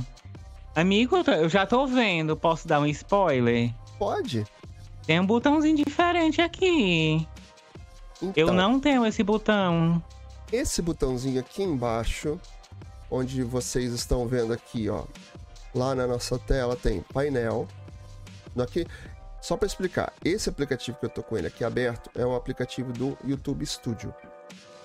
[0.74, 2.36] Amigo, eu já tô vendo.
[2.36, 3.72] Posso dar um spoiler?
[3.98, 4.44] Pode.
[5.06, 7.26] Tem um botãozinho diferente aqui.
[8.22, 10.02] Então, eu não tenho esse botão.
[10.52, 12.40] Esse botãozinho aqui embaixo,
[13.10, 15.04] onde vocês estão vendo aqui, ó.
[15.74, 17.68] Lá na nossa tela tem painel.
[18.58, 18.86] Aqui,
[19.40, 22.92] só para explicar, esse aplicativo que eu tô com ele aqui aberto é o aplicativo
[22.92, 24.12] do YouTube Studio.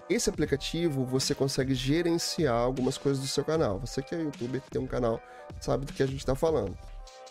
[0.07, 3.79] Esse aplicativo você consegue gerenciar algumas coisas do seu canal.
[3.79, 5.19] Você que é youtuber, que tem um canal,
[5.59, 6.77] sabe do que a gente está falando.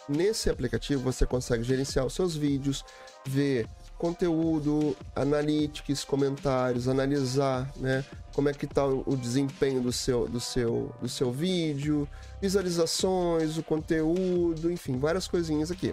[0.09, 2.85] Nesse aplicativo você consegue gerenciar os seus vídeos,
[3.25, 10.41] ver conteúdo, analytics, comentários, analisar, né, como é que está o desempenho do seu, do
[10.41, 12.07] seu, do seu vídeo,
[12.43, 15.93] visualizações, o conteúdo, enfim, várias coisinhas aqui.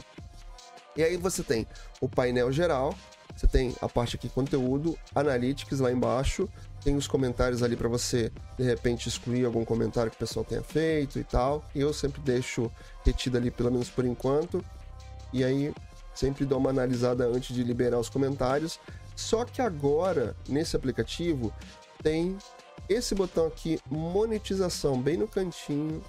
[0.98, 1.66] E aí você tem
[2.02, 2.94] o painel geral,
[3.42, 6.48] você tem a parte aqui conteúdo, analytics lá embaixo,
[6.84, 10.62] tem os comentários ali para você de repente excluir algum comentário que o pessoal tenha
[10.62, 11.66] feito e tal.
[11.74, 12.72] Eu sempre deixo
[13.04, 14.64] retido ali pelo menos por enquanto.
[15.34, 15.74] E aí
[16.14, 18.80] sempre dou uma analisada antes de liberar os comentários.
[19.16, 21.52] Só que agora nesse aplicativo
[22.04, 22.38] tem
[22.88, 26.04] esse botão aqui monetização bem no cantinho.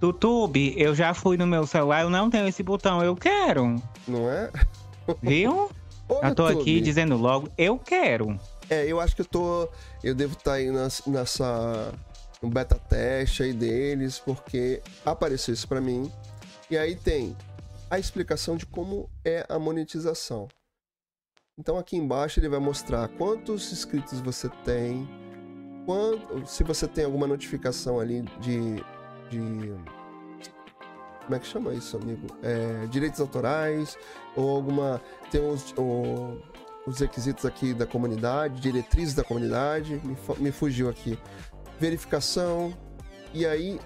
[0.00, 3.76] YouTube, eu já fui no meu celular, eu não tenho esse botão, eu quero.
[4.08, 4.50] Não é?
[5.20, 5.70] Viu?
[6.10, 6.62] Ô, eu tô YouTube.
[6.62, 8.38] aqui dizendo logo, eu quero.
[8.68, 9.68] É, eu acho que eu tô.
[10.02, 10.70] Eu devo estar tá aí
[11.06, 11.92] nessa.
[12.42, 16.10] no beta teste aí deles, porque apareceu isso para mim.
[16.68, 17.36] E aí tem
[17.88, 20.48] a explicação de como é a monetização.
[21.58, 25.06] Então aqui embaixo ele vai mostrar quantos inscritos você tem,
[25.84, 28.76] quanto, se você tem alguma notificação ali de,
[29.28, 29.74] de
[31.30, 32.26] como é que chama isso, amigo?
[32.42, 33.96] É, direitos autorais,
[34.34, 35.00] ou alguma.
[35.30, 36.38] Tem os, o,
[36.84, 41.16] os requisitos aqui da comunidade, diretrizes da comunidade, me, me fugiu aqui.
[41.78, 42.74] Verificação,
[43.32, 43.78] e aí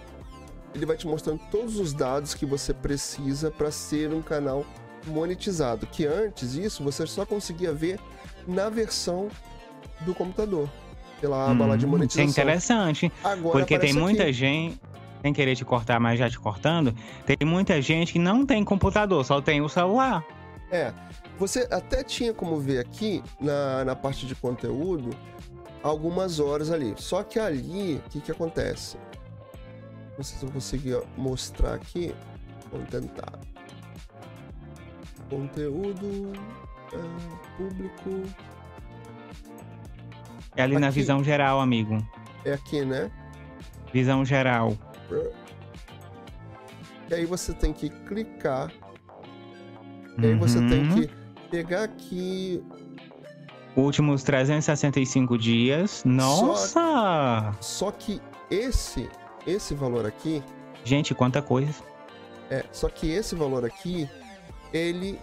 [0.74, 4.64] ele vai te mostrando todos os dados que você precisa para ser um canal
[5.06, 5.86] monetizado.
[5.86, 8.00] Que antes isso você só conseguia ver
[8.48, 9.28] na versão
[10.00, 10.66] do computador,
[11.20, 12.24] pela aba hum, lá de monetização.
[12.24, 13.12] Isso é interessante.
[13.22, 14.32] Agora porque tem muita aqui.
[14.32, 14.80] gente
[15.24, 19.24] sem querer te cortar, mas já te cortando, tem muita gente que não tem computador,
[19.24, 20.22] só tem o celular.
[20.70, 20.92] É,
[21.38, 25.16] você até tinha como ver aqui na, na parte de conteúdo
[25.82, 26.92] algumas horas ali.
[26.98, 28.98] Só que ali, o que, que acontece?
[30.18, 32.14] Não sei se eu conseguir mostrar aqui.
[32.70, 33.32] Vamos tentar.
[35.30, 36.34] Conteúdo
[36.92, 38.30] é, público.
[40.54, 40.80] É ali aqui.
[40.82, 42.06] na visão geral, amigo.
[42.44, 43.10] É aqui, né?
[43.90, 44.76] Visão geral.
[47.10, 48.72] E aí você tem que clicar.
[50.18, 50.94] E aí você tem uhum.
[50.94, 51.10] que
[51.50, 52.62] pegar aqui.
[53.76, 56.02] Últimos 365 dias.
[56.04, 57.52] Nossa!
[57.60, 59.08] Só, só que esse,
[59.46, 60.42] esse valor aqui.
[60.84, 61.74] Gente, quanta coisa.
[62.50, 64.08] É, só que esse valor aqui,
[64.72, 65.18] ele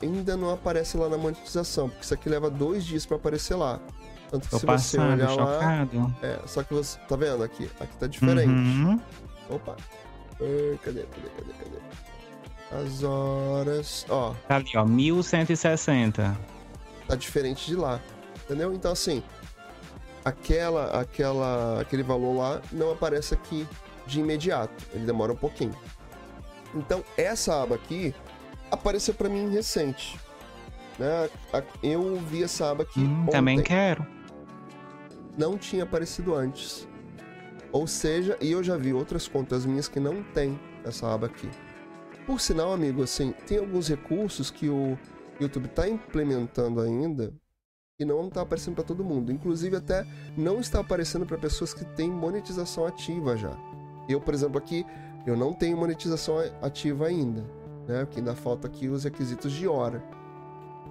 [0.00, 3.80] ainda não aparece lá na monetização, porque isso aqui leva dois dias para aparecer lá.
[4.30, 5.98] Tanto que Tô se passando, você olhar chocado.
[5.98, 6.10] lá.
[6.22, 6.98] É, só que você.
[7.08, 7.70] Tá vendo aqui?
[7.80, 8.48] Aqui tá diferente.
[8.48, 9.00] Uhum.
[9.48, 9.76] Opa.
[10.38, 12.84] Cadê, cadê, cadê, cadê?
[12.84, 14.06] As horas.
[14.08, 14.34] Ó.
[14.46, 14.84] Tá ali, ó.
[14.84, 16.36] 1160.
[17.06, 18.00] Tá diferente de lá.
[18.44, 18.72] Entendeu?
[18.74, 19.22] Então assim.
[20.24, 23.66] Aquela, aquela, aquele valor lá não aparece aqui
[24.06, 24.74] de imediato.
[24.92, 25.74] Ele demora um pouquinho.
[26.74, 28.14] Então, essa aba aqui
[28.70, 30.20] apareceu para mim recente.
[30.98, 31.30] Né?
[31.82, 33.00] Eu vi essa aba aqui.
[33.00, 34.17] Hum, também quero
[35.38, 36.86] não tinha aparecido antes.
[37.70, 41.48] Ou seja, e eu já vi outras contas minhas que não tem essa aba aqui.
[42.26, 44.98] Por sinal, amigo, assim, tem alguns recursos que o
[45.40, 47.32] YouTube está implementando ainda
[47.98, 49.32] e não está aparecendo para todo mundo.
[49.32, 50.04] Inclusive, até
[50.36, 53.56] não está aparecendo para pessoas que têm monetização ativa já.
[54.08, 54.84] Eu, por exemplo, aqui,
[55.26, 57.42] eu não tenho monetização ativa ainda,
[57.86, 58.04] né?
[58.04, 60.02] Porque ainda falta aqui os requisitos de hora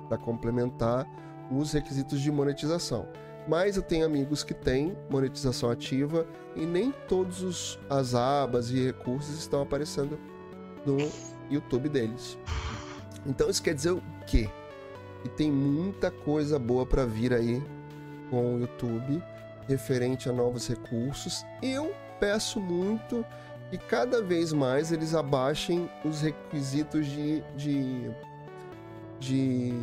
[0.08, 1.06] para complementar
[1.52, 3.08] os requisitos de monetização.
[3.48, 9.38] Mas eu tenho amigos que têm monetização ativa e nem todas as abas e recursos
[9.38, 10.20] estão aparecendo
[10.86, 10.98] no
[11.50, 12.38] YouTube deles.
[13.26, 14.50] Então isso quer dizer o quê?
[15.24, 17.64] Que tem muita coisa boa para vir aí
[18.30, 19.24] com o YouTube
[19.68, 21.46] referente a novos recursos.
[21.62, 23.26] Eu peço muito
[23.70, 28.12] que cada vez mais eles abaixem os requisitos de, de
[29.20, 29.74] de,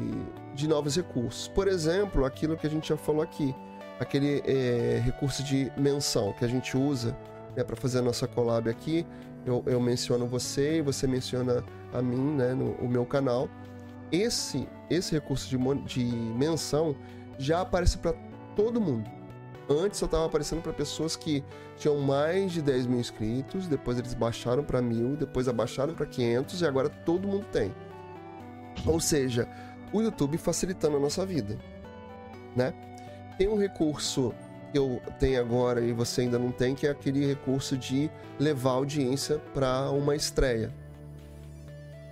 [0.54, 1.48] de novos recursos.
[1.48, 3.54] Por exemplo, aquilo que a gente já falou aqui,
[3.98, 7.16] aquele é, recurso de menção que a gente usa
[7.56, 9.06] né, para fazer a nossa collab aqui.
[9.44, 11.62] Eu, eu menciono você e você menciona
[11.92, 13.48] a mim, né, no o meu canal.
[14.10, 16.94] Esse, esse recurso de, de menção
[17.38, 18.14] já aparece para
[18.54, 19.10] todo mundo.
[19.68, 21.42] Antes só estava aparecendo para pessoas que
[21.76, 26.60] tinham mais de 10 mil inscritos, depois eles baixaram para mil, depois abaixaram para 500
[26.60, 27.74] e agora todo mundo tem.
[28.86, 29.48] Ou seja,
[29.94, 31.56] o YouTube facilitando a nossa vida,
[32.56, 32.74] né?
[33.38, 34.34] Tem um recurso
[34.72, 38.70] que eu tenho agora e você ainda não tem, que é aquele recurso de levar
[38.70, 40.74] a audiência para uma estreia,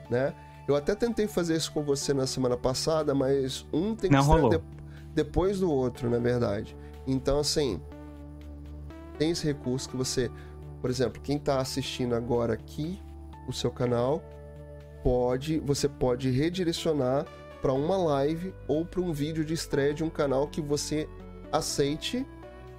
[0.08, 0.32] né?
[0.68, 4.48] Eu até tentei fazer isso com você na semana passada, mas um tem que não
[4.48, 4.60] de
[5.12, 6.76] depois do outro, na verdade.
[7.04, 7.80] Então, assim,
[9.18, 10.30] tem esse recurso que você,
[10.80, 13.00] por exemplo, quem está assistindo agora aqui
[13.48, 14.22] o seu canal,
[15.02, 17.26] pode, você pode redirecionar
[17.62, 21.08] para uma live ou para um vídeo de estreia de um canal que você
[21.52, 22.26] aceite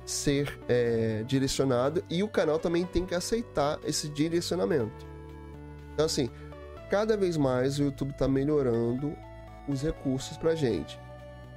[0.05, 5.07] ser é, direcionado e o canal também tem que aceitar esse direcionamento.
[5.93, 6.29] Então, assim,
[6.89, 9.15] cada vez mais o YouTube está melhorando
[9.67, 10.99] os recursos para gente.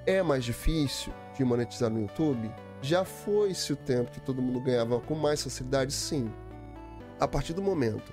[0.06, 2.48] É mais difícil de monetizar no YouTube?
[2.80, 5.92] Já foi-se o tempo que todo mundo ganhava com mais facilidade?
[5.92, 6.32] Sim.
[7.18, 8.12] A partir do momento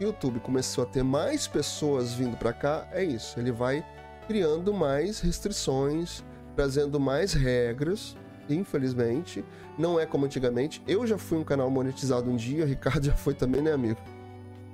[0.00, 3.38] YouTube começou a ter mais pessoas vindo para cá, é isso.
[3.38, 3.84] Ele vai
[4.28, 6.22] criando mais restrições,
[6.54, 8.16] trazendo mais regras.
[8.48, 9.44] Infelizmente,
[9.76, 10.82] não é como antigamente.
[10.86, 13.98] Eu já fui um canal monetizado um dia, Ricardo já foi também, né, amigo?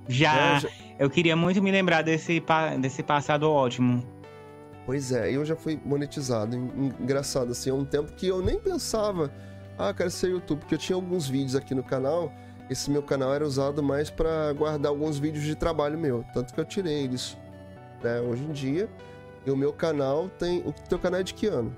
[0.07, 0.59] Já.
[0.59, 0.69] já...
[0.99, 2.43] Eu queria muito me lembrar desse,
[2.81, 4.05] desse passado ótimo.
[4.85, 6.55] Pois é, eu já fui monetizado.
[6.57, 9.33] Engraçado, assim, há um tempo que eu nem pensava,
[9.79, 12.31] ah, quero ser YouTube, porque eu tinha alguns vídeos aqui no canal
[12.69, 16.61] esse meu canal era usado mais para guardar alguns vídeos de trabalho meu, tanto que
[16.61, 17.37] eu tirei eles.
[18.03, 18.21] Né?
[18.21, 18.89] Hoje em dia,
[19.47, 20.61] e o meu canal tem.
[20.61, 21.75] O teu canal é de que ano?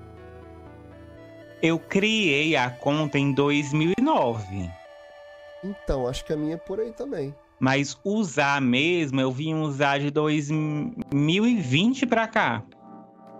[1.61, 4.69] Eu criei a conta em 2009.
[5.63, 7.33] Então, acho que a minha é por aí também.
[7.59, 12.63] Mas usar mesmo, eu vim usar de 2020 para cá.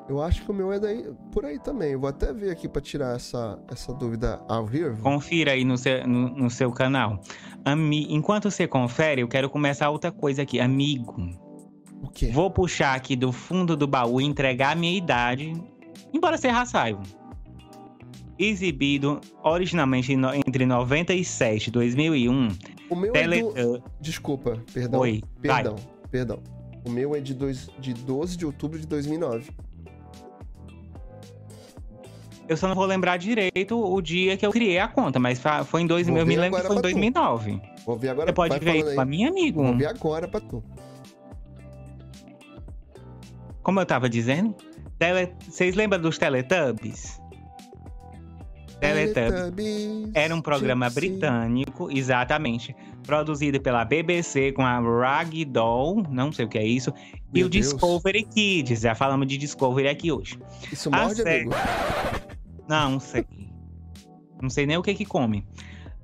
[0.09, 1.91] Eu acho que o meu é daí, por aí também.
[1.91, 5.03] Eu vou até ver aqui para tirar essa, essa dúvida ao vivo.
[5.03, 7.19] Confira aí no seu, no, no seu canal.
[7.63, 8.07] Ami...
[8.09, 10.59] Enquanto você confere, eu quero começar outra coisa aqui.
[10.59, 11.46] Amigo.
[12.01, 12.27] O quê?
[12.27, 15.53] Vou puxar aqui do fundo do baú e entregar a minha idade.
[16.13, 17.01] Embora seja saiba.
[18.37, 22.47] Exibido originalmente entre 97 e 2001.
[22.89, 23.39] O meu tele...
[23.39, 23.83] é do...
[23.99, 24.99] Desculpa, perdão.
[25.01, 26.07] Oi, perdão, vai.
[26.11, 26.39] perdão.
[26.85, 27.69] O meu é de, dois...
[27.79, 29.51] de 12 de outubro de 2009.
[32.47, 35.81] Eu só não vou lembrar direito o dia que eu criei a conta, mas foi
[35.81, 37.59] em 2000, eu me lembro que foi em 2009.
[37.59, 37.83] Tu.
[37.85, 38.29] Vou ver agora.
[38.29, 39.63] Você pode ver isso pra mim, amigo.
[39.63, 40.63] Vou ver agora pra tu.
[43.67, 44.55] Como eu tava dizendo,
[44.97, 45.29] tele...
[45.45, 47.21] vocês lembram dos Teletubbies?
[48.79, 50.09] Teletubbies.
[50.13, 56.57] Era um programa britânico, exatamente, produzido pela BBC com a Ragdoll, não sei o que
[56.57, 56.93] é isso,
[57.33, 57.73] Meu e o Deus.
[57.73, 58.79] Discovery Kids.
[58.79, 60.39] Já falamos de Discovery aqui hoje.
[60.71, 61.41] Isso morde, série...
[61.41, 61.51] amigo?
[62.69, 63.25] Não, não sei.
[64.41, 65.45] Não sei nem o que que come.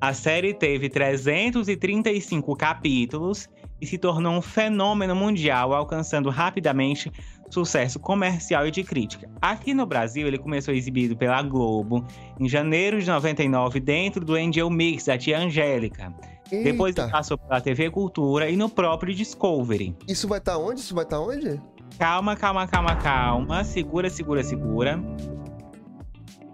[0.01, 3.47] A série teve 335 capítulos
[3.79, 7.09] e se tornou um fenômeno mundial, alcançando rapidamente
[7.49, 9.29] sucesso comercial e de crítica.
[9.41, 12.05] Aqui no Brasil, ele começou exibido pela Globo
[12.39, 16.13] em janeiro de 99, dentro do Angel Mix da tia Angélica.
[16.51, 16.63] Eita.
[16.63, 19.95] Depois passou pela TV Cultura e no próprio Discovery.
[20.07, 20.79] Isso vai estar tá onde?
[20.79, 21.61] Isso vai estar tá onde?
[21.97, 23.63] Calma, calma, calma, calma.
[23.63, 24.99] Segura, segura, segura.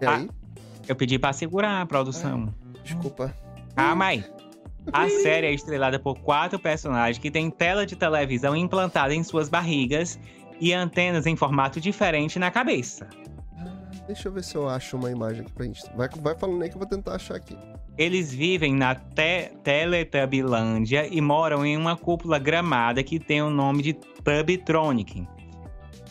[0.00, 0.28] E aí?
[0.28, 0.34] Ah,
[0.88, 2.52] eu pedi pra segurar a produção.
[2.82, 3.34] desculpa.
[3.74, 4.24] Calma aí.
[4.92, 9.48] A série é estrelada por quatro personagens que têm tela de televisão implantada em suas
[9.48, 10.18] barrigas
[10.60, 13.08] e antenas em formato diferente na cabeça.
[14.06, 15.82] Deixa eu ver se eu acho uma imagem aqui pra gente.
[15.96, 17.56] Vai, vai falando aí que eu vou tentar achar aqui.
[17.96, 19.50] Eles vivem na te
[21.10, 25.26] e moram em uma cúpula gramada que tem o nome de Tubtronic.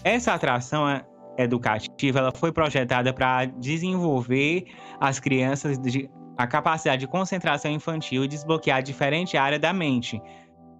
[0.03, 1.03] Essa atração é
[1.37, 4.65] educativa ela foi projetada para desenvolver
[4.99, 10.21] as crianças de, a capacidade de concentração infantil e desbloquear diferente área da mente.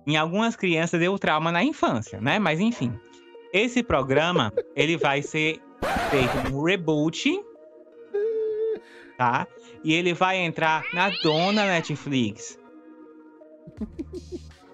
[0.06, 2.40] Em algumas crianças deu trauma na infância, né?
[2.40, 2.94] Mas enfim.
[3.52, 5.60] Esse programa, ele vai ser
[6.10, 7.40] feito um reboot,
[9.18, 9.48] tá?
[9.84, 12.60] E ele vai entrar na dona Netflix.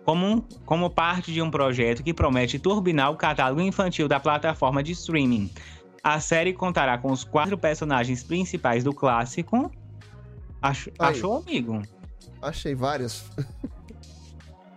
[0.03, 4.84] Como, um, como parte de um projeto que promete turbinar o catálogo infantil da plataforma
[4.84, 5.49] de streaming.
[6.03, 9.71] A série contará com os quatro personagens principais do clássico.
[10.61, 11.82] Ach, achou, amigo?
[12.41, 13.26] Achei várias.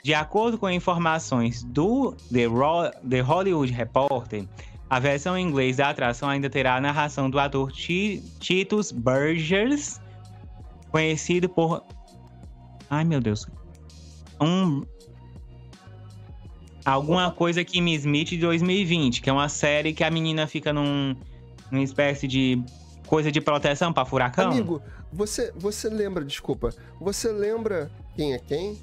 [0.08, 4.48] De acordo com informações do The, Ro The Hollywood Reporter,
[4.88, 10.00] a versão em inglês da atração ainda terá a narração do ator T Titus Burgers,
[10.90, 11.84] conhecido por.
[12.88, 13.46] Ai meu Deus.
[14.40, 14.82] Um.
[16.86, 20.72] Alguma coisa que Me Smith de 2020, que é uma série que a menina fica
[20.72, 21.14] num,
[21.70, 22.58] numa espécie de
[23.06, 24.52] coisa de proteção para furacão.
[24.52, 24.80] Amigo,
[25.12, 28.78] você, você lembra, desculpa, você lembra quem é quem?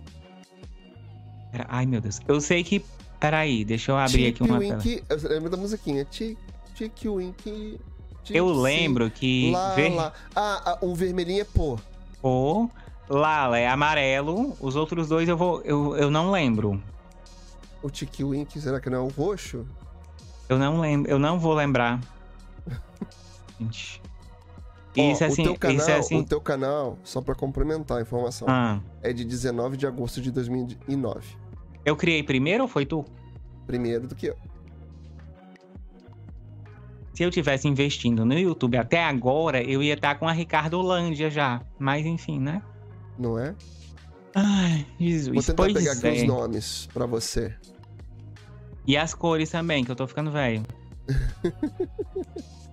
[1.70, 2.20] Ai meu Deus.
[2.28, 2.84] Eu sei que
[3.20, 5.22] Peraí, deixa eu abrir aqui uma Wink, tela.
[5.22, 6.06] Eu lembro da musiquinha.
[6.06, 7.80] Tiki Wink.
[8.30, 9.52] Eu lembro que.
[9.52, 9.90] Lá, ver...
[9.90, 10.14] lá.
[10.36, 11.80] Ah, ah, o vermelhinho é pô.
[12.22, 12.70] Pô.
[13.10, 14.56] Lala é amarelo.
[14.60, 15.62] Os outros dois eu vou.
[15.62, 16.82] Eu, eu não lembro.
[17.82, 19.66] O Tiki Wink, será que não é o roxo?
[20.50, 21.10] Eu não lembro.
[21.10, 22.00] Eu não vou lembrar.
[23.60, 24.02] Gente.
[24.96, 26.20] Isso, é assim, o teu canal, isso é assim...
[26.22, 28.80] o teu canal, só para complementar a informação, ah.
[29.04, 31.36] é de 19 de agosto de 2009.
[31.86, 33.06] Eu criei primeiro ou foi tu?
[33.68, 34.36] Primeiro do que eu.
[37.14, 41.30] Se eu tivesse investindo no YouTube até agora, eu ia estar com a Ricardo Holândia
[41.30, 41.62] já.
[41.80, 42.62] Mas enfim, né?
[43.18, 43.56] Não é?
[44.34, 45.34] Ai, Jesus.
[45.34, 46.12] Vou tentar pois pegar é.
[46.12, 47.56] aqui os nomes pra você.
[48.86, 50.64] E as cores também, que eu tô ficando velho.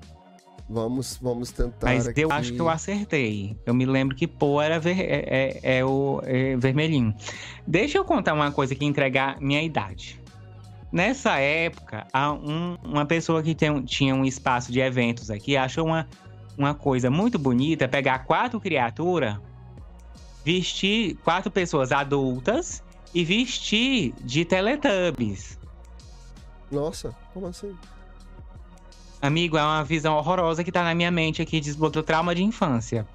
[0.73, 1.87] vamos, vamos tentar.
[1.87, 2.23] Mas aqui.
[2.23, 3.57] eu acho que eu acertei.
[3.67, 7.15] Eu me lembro que pô era ver, é, é, é o é vermelhinho.
[7.67, 10.21] Deixa eu contar uma coisa que entregar minha idade.
[10.91, 16.07] Nessa época, um, uma pessoa que tem, tinha um espaço de eventos aqui achou uma,
[16.57, 19.39] uma coisa muito bonita pegar quatro criaturas,
[20.45, 22.83] vestir quatro pessoas adultas
[23.15, 25.59] e vestir de Teletubbies.
[26.71, 27.75] Nossa, como assim?
[29.23, 33.07] Amigo, é uma visão horrorosa que tá na minha mente aqui, desbloqueou trauma de infância.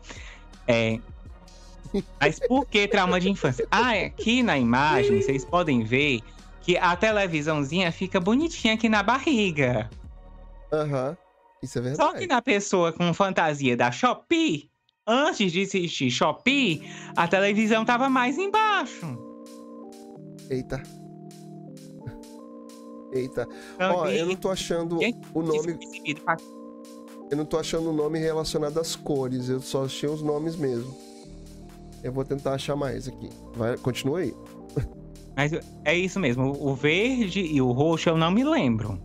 [0.65, 0.99] É.
[2.19, 3.67] Mas por que trauma de infância?
[3.69, 6.21] Ah, aqui na imagem, vocês podem ver
[6.61, 9.89] que a televisãozinha fica bonitinha aqui na barriga.
[10.71, 11.17] Aham, uhum.
[11.61, 12.09] isso é verdade.
[12.09, 14.69] Só que na pessoa com fantasia da Shopee,
[15.05, 19.17] antes de existir Shopee, a televisão tava mais embaixo.
[20.49, 20.81] Eita.
[23.11, 23.47] Eita.
[23.79, 24.99] Ó, oh, eu não tô achando
[25.33, 25.79] o nome.
[27.29, 30.95] Eu não tô achando o nome relacionado às cores, eu só achei os nomes mesmo.
[32.03, 33.29] Eu vou tentar achar mais aqui.
[33.55, 34.33] Vai, continua aí.
[35.35, 35.51] Mas
[35.83, 38.99] é isso mesmo, o verde e o roxo eu não me lembro.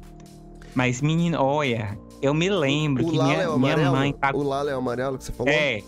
[0.74, 4.14] Mas, menino, olha, eu me lembro o que minha, é o minha mãe.
[4.32, 5.53] O Lala é o amarelo que você falou?
[5.53, 5.82] É.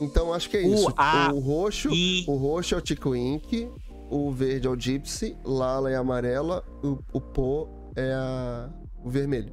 [0.00, 0.88] Então acho que é isso.
[0.88, 1.90] O, a, o roxo,
[2.26, 3.68] o roxo é o Tico Ink,
[4.10, 8.68] o verde é o Gypsy, Lala é a amarela, o, o Po é a,
[9.04, 9.52] o vermelho.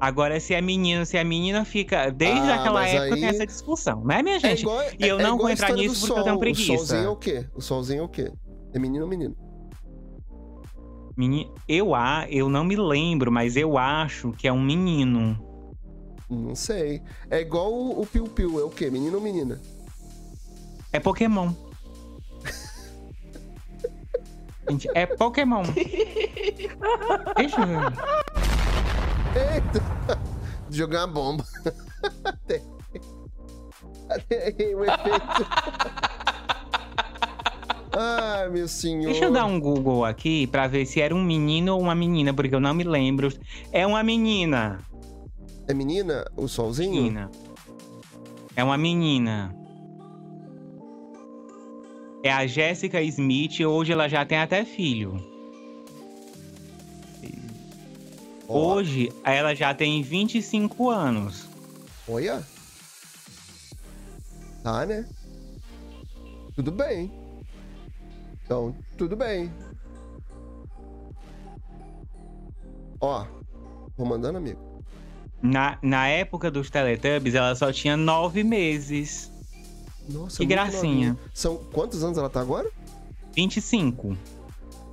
[0.00, 2.10] Agora, se é menino, se é menina, fica.
[2.10, 3.20] Desde ah, aquela época aí...
[3.20, 4.58] tem essa discussão, né, minha gente?
[4.58, 6.18] É igual, e eu é, não vou entrar nisso porque sol.
[6.18, 6.72] eu tenho preguiça.
[6.72, 7.46] O solzinho é o quê?
[7.54, 8.32] O solzinho é o quê?
[8.72, 9.36] É menino ou menino?
[11.16, 11.92] Menino, eu,
[12.28, 15.38] eu não me lembro, mas eu acho que é um menino.
[16.28, 17.00] Não sei.
[17.30, 18.90] É igual o, o Piu Piu, é o quê?
[18.90, 19.60] Menino ou menina?
[20.92, 21.52] É Pokémon.
[24.68, 25.62] Gente, é Pokémon.
[27.36, 27.92] Deixa eu ver.
[29.54, 29.82] Eita!
[30.70, 31.44] Jogar uma bomba.
[32.24, 32.62] Até.
[34.08, 35.46] Até o efeito.
[37.96, 39.12] Ai, meu senhor.
[39.12, 42.34] Deixa eu dar um Google aqui pra ver se era um menino ou uma menina,
[42.34, 43.32] porque eu não me lembro.
[43.70, 44.80] É uma menina.
[45.68, 46.24] É menina?
[46.36, 47.02] O solzinho?
[47.02, 47.30] Menina.
[48.56, 49.54] É uma menina.
[52.24, 55.22] É a Jessica Smith, hoje ela já tem até filho.
[58.48, 61.46] Hoje ela já tem 25 anos.
[62.08, 62.42] Olha.
[64.62, 65.06] Tá, né?
[66.56, 67.12] Tudo bem.
[68.42, 69.52] Então, tudo bem.
[73.02, 73.26] Ó,
[73.98, 74.82] vou mandando, amigo.
[75.42, 79.30] Na, na época dos Teletubbies, ela só tinha nove meses.
[80.08, 80.82] Nossa, Que gracinha.
[81.12, 81.18] novinha.
[81.32, 82.70] São quantos anos ela tá agora?
[83.34, 84.16] 25.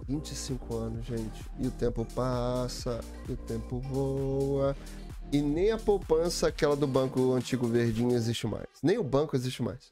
[0.07, 1.45] 25 anos, gente.
[1.59, 2.99] E o tempo passa,
[3.29, 4.75] e o tempo voa.
[5.31, 8.65] E nem a poupança, aquela do banco antigo verdinho, existe mais.
[8.83, 9.91] Nem o banco existe mais.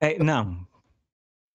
[0.00, 0.54] É, não.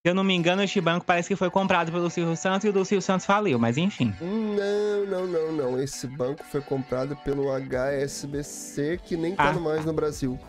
[0.04, 2.70] Se eu não me engano, este banco parece que foi comprado pelo Silvio Santos e
[2.70, 4.14] o do Silvio Santos faliu, mas enfim.
[4.20, 5.82] Não, não, não, não.
[5.82, 9.54] Esse banco foi comprado pelo HSBC, que nem tá Ah.
[9.60, 10.40] mais no Brasil.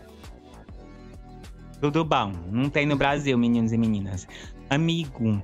[1.82, 2.32] Tudo bom.
[2.50, 4.26] Não tem no Brasil, meninos e meninas.
[4.70, 5.42] Amigo,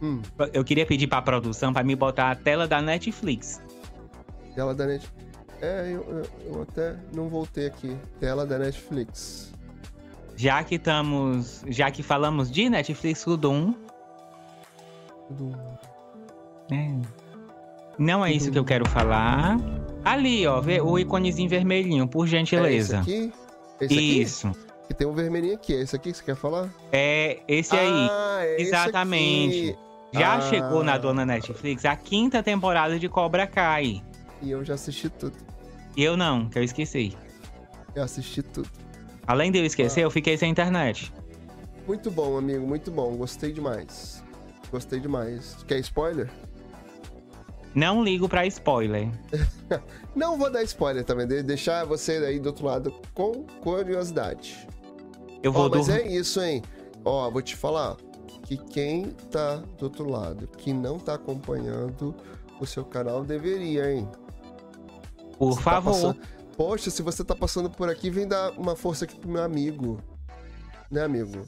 [0.00, 0.22] Hum,
[0.52, 3.60] eu queria pedir pra produção pra me botar a tela da Netflix.
[4.54, 5.28] tela da Netflix.
[5.60, 7.96] É, eu, eu- eu até não voltei aqui.
[8.20, 9.52] Tela da Netflix.
[10.36, 11.62] Já que estamos.
[11.68, 13.74] Já que falamos de Netflix o Doom,
[15.28, 15.56] Tudo-
[16.70, 17.00] né?
[17.98, 19.56] Não é isso que eu quero falar.
[20.04, 23.00] Ali, ó, o íconezinho vermelhinho, por É esse gentileza.
[23.00, 23.32] aqui?
[23.80, 24.52] Esse aqui?
[24.88, 25.74] Que tem um vermelhinho aqui.
[25.74, 26.68] É esse aqui que você quer falar?
[26.92, 28.08] É esse aí.
[28.10, 29.70] Ah, é esse Exatamente.
[29.70, 29.78] aqui.
[30.14, 30.40] Já Ah.
[30.42, 34.02] chegou na dona Netflix a quinta temporada de Cobra Kai.
[34.42, 35.36] E eu já assisti tudo.
[35.96, 37.16] E eu não, que eu esqueci.
[37.94, 38.68] Eu assisti tudo.
[39.26, 41.12] Além de eu esquecer, eu fiquei sem internet.
[41.86, 43.14] Muito bom, amigo, muito bom.
[43.16, 44.22] Gostei demais.
[44.70, 45.56] Gostei demais.
[45.66, 46.28] Quer spoiler?
[47.74, 49.08] Não ligo pra spoiler.
[50.14, 54.66] Não vou dar spoiler também, de- deixar você aí do outro lado com curiosidade.
[55.42, 56.02] Eu vou mas dormir.
[56.02, 56.62] é isso, hein?
[57.04, 57.96] Ó, vou te falar
[58.44, 62.14] que quem tá do outro lado, que não tá acompanhando
[62.60, 64.08] o seu canal, deveria, hein?
[65.38, 65.92] Por Você tá favor.
[65.92, 66.18] passando-
[66.56, 69.98] Poxa, se você tá passando por aqui, vem dar uma força aqui pro meu amigo.
[70.90, 71.40] Né, amigo?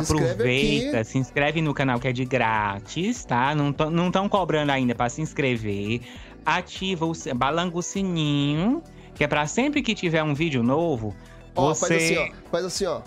[0.00, 1.04] inscreve Aproveita, aqui.
[1.10, 3.54] se inscreve no canal que é de grátis, tá?
[3.54, 3.70] Não
[4.08, 6.00] estão cobrando ainda pra se inscrever.
[6.44, 8.82] Ativa o balanga o sininho,
[9.14, 11.14] que é pra sempre que tiver um vídeo novo,
[11.56, 11.86] Ó, você.
[11.88, 12.50] faz assim, ó.
[12.50, 13.00] Faz assim, ó.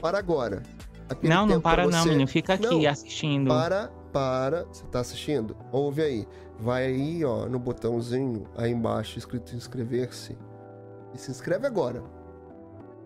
[0.00, 0.62] Para agora.
[1.08, 2.28] Aquele não, não para não, você- menino.
[2.28, 3.48] Fica aqui Não, assistindo.
[3.48, 4.64] Para, para.
[4.64, 5.56] Você tá assistindo?
[5.72, 6.28] Ouve aí.
[6.58, 10.36] Vai aí, ó, no botãozinho aí embaixo escrito inscrever-se.
[11.14, 12.02] E se inscreve agora.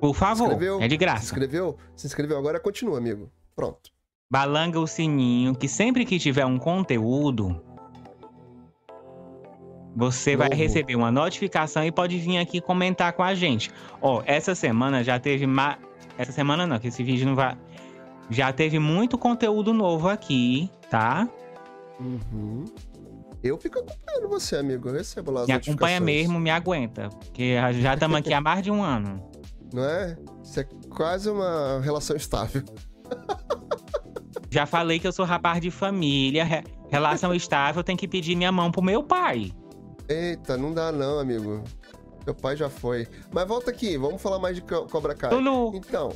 [0.01, 0.45] Por favor.
[0.49, 0.81] Inscreveu?
[0.81, 1.25] É de Se graça.
[1.25, 1.77] inscreveu?
[1.95, 3.31] Se inscreveu agora, continua, amigo.
[3.55, 3.91] Pronto.
[4.31, 7.63] Balanga o sininho, que sempre que tiver um conteúdo,
[9.95, 13.71] você vai receber uma notificação e pode vir aqui comentar com a gente.
[14.01, 15.79] Ó, essa semana já teve ma...
[16.17, 17.57] essa semana não, que esse vídeo não vai
[18.31, 21.29] já teve muito conteúdo novo aqui, tá?
[22.01, 22.65] Uhum.
[23.43, 24.89] Eu fico acompanhando você, amigo.
[24.89, 28.63] Eu recebo lá as Me acompanha mesmo, me aguenta, porque já estamos aqui há mais
[28.63, 29.23] de um ano.
[29.73, 30.17] Não é?
[30.43, 32.63] Isso é quase uma relação estável.
[34.51, 38.53] Já falei que eu sou rapaz de família, re- relação estável, tem que pedir minha
[38.53, 39.51] mão pro meu pai.
[40.09, 41.63] Eita, não dá não, amigo.
[42.25, 43.07] Meu pai já foi.
[43.33, 45.31] Mas volta aqui, vamos falar mais de Co- Cobra Kai.
[45.31, 45.75] Tulu.
[45.75, 46.13] Então,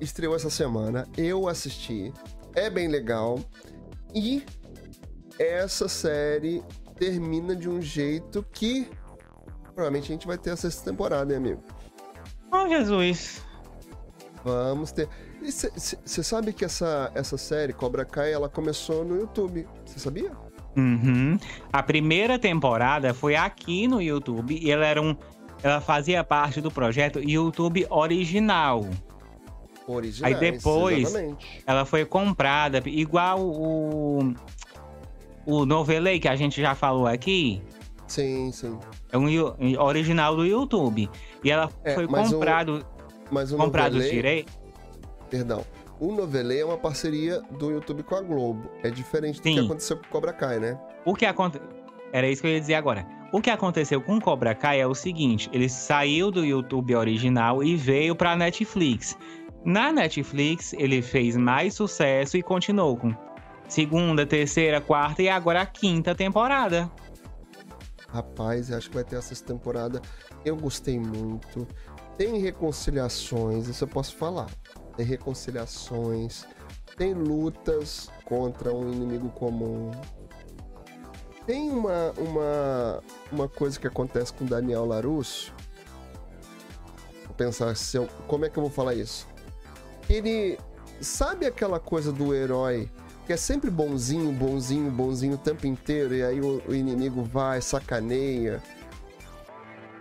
[0.00, 2.12] estreou essa semana, eu assisti,
[2.54, 3.38] é bem legal.
[4.14, 4.44] E
[5.38, 6.62] essa série
[6.96, 8.88] termina de um jeito que
[9.74, 11.62] provavelmente a gente vai ter a sexta temporada, hein, amigo?
[12.52, 13.42] Oh, Jesus.
[14.44, 15.08] Vamos ter.
[15.42, 19.66] Você sabe que essa, essa série, Cobra Kai, ela começou no YouTube.
[19.84, 20.30] Você sabia?
[20.76, 21.38] Uhum.
[21.72, 25.16] A primeira temporada foi aqui no YouTube e ela era um.
[25.62, 28.86] Ela fazia parte do projeto YouTube original.
[29.86, 31.62] Originais, Aí depois- Exatamente.
[31.66, 34.34] Ela foi comprada, igual o.
[35.46, 37.60] O Novelei que a gente já falou aqui.
[38.06, 38.78] Sim, sim.
[39.12, 39.26] É um
[39.78, 41.08] original do YouTube.
[41.42, 42.86] E ela É, foi mas o- comprado,
[43.30, 44.54] Mas o comprado direitos.
[45.28, 45.64] Perdão.
[46.04, 48.70] O Novelê é uma parceria do YouTube com a Globo.
[48.82, 49.64] É diferente do que Sim.
[49.64, 50.78] aconteceu com o Cobra Kai, né?
[51.02, 51.66] O que aconteceu.
[52.12, 53.06] Era isso que eu ia dizer agora.
[53.32, 57.74] O que aconteceu com Cobra Kai é o seguinte: ele saiu do YouTube original e
[57.74, 59.16] veio pra Netflix.
[59.64, 63.14] Na Netflix, ele fez mais sucesso e continuou com
[63.66, 66.90] segunda, terceira, quarta e agora a quinta temporada.
[68.10, 70.02] Rapaz, acho que vai ter essa temporada.
[70.44, 71.66] Eu gostei muito.
[72.18, 74.48] Tem reconciliações, isso eu posso falar.
[74.96, 76.46] Tem reconciliações.
[76.96, 79.90] Tem lutas contra um inimigo comum.
[81.46, 85.52] Tem uma, uma, uma coisa que acontece com Daniel Larusso.
[87.26, 89.26] Vou pensar se eu, como é que eu vou falar isso.
[90.08, 90.58] Ele
[91.00, 92.88] sabe aquela coisa do herói
[93.26, 97.60] que é sempre bonzinho, bonzinho, bonzinho o tempo inteiro, e aí o, o inimigo vai,
[97.60, 98.62] sacaneia.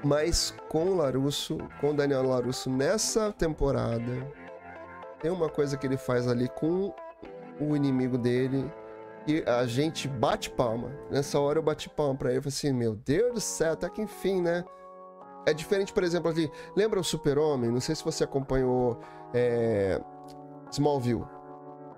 [0.03, 4.27] Mas com o Larusso, com o Daniel Larusso nessa temporada,
[5.24, 6.93] tem uma coisa que ele faz ali com
[7.59, 8.69] o inimigo dele
[9.26, 10.91] E a gente bate palma.
[11.09, 12.39] Nessa hora eu bati palma pra ele.
[12.39, 14.65] Eu falei assim, meu Deus do céu, até que enfim, né?
[15.45, 16.51] É diferente, por exemplo, ali.
[16.76, 17.71] Lembra o Super-Homem?
[17.71, 18.99] Não sei se você acompanhou
[19.34, 20.01] é...
[20.71, 21.24] Smallville.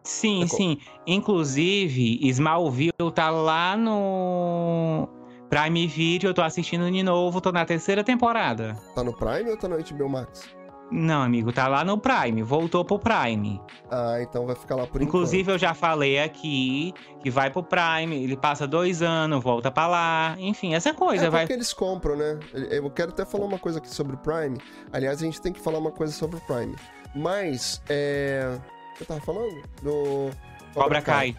[0.03, 0.77] Sim, é sim.
[1.07, 5.09] Inclusive, Smallville tá lá no
[5.49, 6.29] Prime Video.
[6.29, 8.77] Eu tô assistindo de novo, tô na terceira temporada.
[8.93, 10.54] Tá no Prime ou tá no HBO Max?
[10.91, 13.59] Não, amigo, tá lá no Prime, voltou pro Prime.
[13.89, 15.53] Ah, então vai ficar lá por Inclusive, enquanto.
[15.55, 20.35] eu já falei aqui que vai pro Prime, ele passa dois anos, volta pra lá,
[20.37, 21.41] enfim, essa coisa é vai.
[21.41, 22.39] porque eles compram, né?
[22.53, 24.57] Eu quero até falar uma coisa aqui sobre o Prime.
[24.93, 26.75] Aliás, a gente tem que falar uma coisa sobre o Prime.
[27.15, 28.57] Mas, é.
[28.93, 29.61] O que eu tava falando?
[29.81, 30.29] Do.
[30.73, 31.35] Cobra Kai.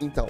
[0.00, 0.26] Então,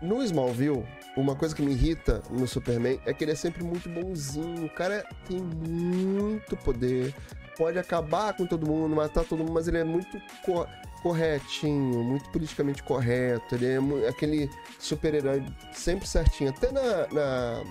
[0.00, 0.84] no Smallville,
[1.16, 4.64] uma coisa que me irrita no Superman é que ele é sempre muito bonzinho.
[4.66, 7.14] O cara tem muito poder,
[7.56, 10.66] pode acabar com todo mundo, matar todo mundo, mas ele é muito co
[11.02, 13.54] corretinho, muito politicamente correto.
[13.54, 15.42] Ele é aquele super-herói
[15.72, 16.50] sempre certinho.
[16.50, 17.62] Até na, na,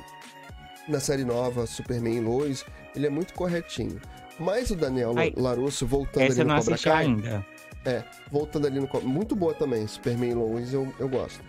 [0.88, 2.66] na, série nova, Superman e Lois,
[2.96, 4.02] ele é muito corretinho.
[4.40, 7.06] Mas o Daniel Ai, Larusso, voltando essa ali no eu não Cobra Kai...
[7.06, 7.46] ainda.
[7.86, 8.90] É, voltando ali no...
[9.02, 11.44] Muito boa também, Superman e Lois, eu, eu gosto.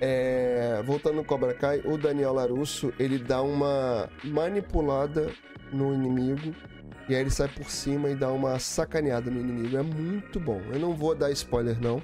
[0.00, 5.30] É, voltando no Cobra Kai, o Daniel Larusso, ele dá uma manipulada
[5.72, 6.54] no inimigo
[7.10, 9.76] e aí ele sai por cima e dá uma sacaneada no inimigo.
[9.76, 10.60] É muito bom.
[10.72, 12.00] Eu não vou dar spoiler, não,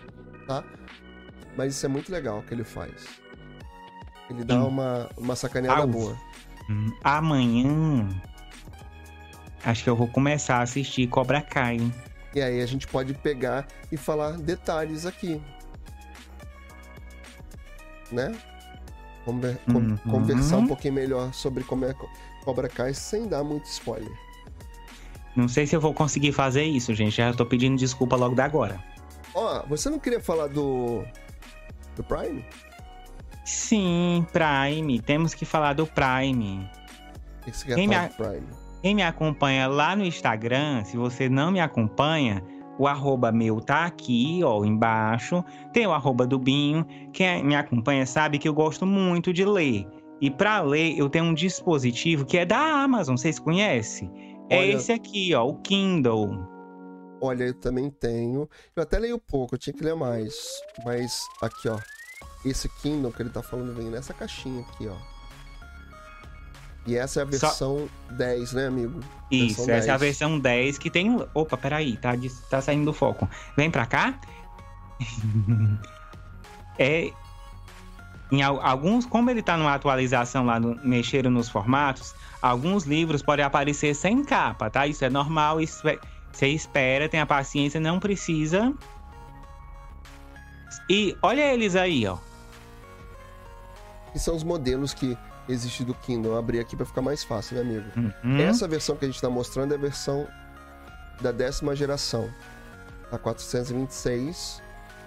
[0.49, 0.65] tá?
[1.57, 3.07] Mas isso é muito legal que ele faz.
[4.29, 6.19] Ele dá uma, uma sacaneada boa.
[6.69, 8.09] Hum, amanhã.
[9.65, 11.79] Acho que eu vou começar a assistir Cobra Kai.
[12.35, 15.41] E aí a gente pode pegar e falar detalhes aqui.
[18.11, 18.37] Né?
[19.25, 19.97] Conver uhum.
[19.99, 21.95] Conversar um pouquinho melhor sobre como é
[22.45, 24.26] Cobra Kai sem dar muito spoiler.
[25.37, 27.17] Não sei se eu vou conseguir fazer isso, gente.
[27.17, 28.83] Já tô pedindo desculpa logo da agora.
[29.35, 31.05] Ó, oh, você não queria falar do.
[31.95, 32.43] do Prime?
[33.45, 34.99] Sim, Prime.
[35.01, 36.69] Temos que falar do Prime.
[37.45, 38.47] Que você quem me, do Prime?
[38.83, 42.43] Quem me acompanha lá no Instagram, se você não me acompanha,
[42.79, 45.45] o arroba meu tá aqui, ó, embaixo.
[45.73, 46.87] Tem o arroba do Binho.
[47.13, 49.87] Quem me acompanha sabe que eu gosto muito de ler.
[50.21, 54.11] E para ler, eu tenho um dispositivo que é da Amazon, vocês conhecem?
[54.49, 56.57] É Olha, esse aqui, ó, o Kindle.
[57.21, 58.49] Olha, eu também tenho.
[58.75, 60.35] Eu até leio pouco, eu tinha que ler mais.
[60.85, 61.79] Mas aqui, ó.
[62.45, 64.97] Esse Kindle que ele tá falando vem nessa caixinha aqui, ó.
[66.87, 68.15] E essa é a versão Só...
[68.15, 69.01] 10, né, amigo?
[69.31, 69.87] Isso, essa 10.
[69.87, 71.17] é a versão 10 que tem.
[71.35, 72.13] Opa, peraí, tá,
[72.49, 73.29] tá saindo do foco.
[73.57, 74.19] Vem pra cá.
[76.79, 77.11] é.
[78.31, 83.45] Em alguns, como ele tá numa atualização lá, no, mexeram nos formatos, Alguns livros podem
[83.45, 84.87] aparecer sem capa, tá?
[84.87, 85.99] Isso é normal, isso é...
[86.33, 88.75] você espera, tem a paciência, não precisa.
[90.89, 92.19] E olha eles aí, ó.
[94.15, 95.17] E são os modelos que
[95.49, 96.33] existem do Kindle.
[96.33, 98.17] Eu abri aqui para ficar mais fácil, né, amigo?
[98.25, 98.41] Uhum.
[98.41, 100.27] Essa versão que a gente está mostrando é a versão
[101.21, 102.31] da décima geração.
[103.11, 104.63] A 426.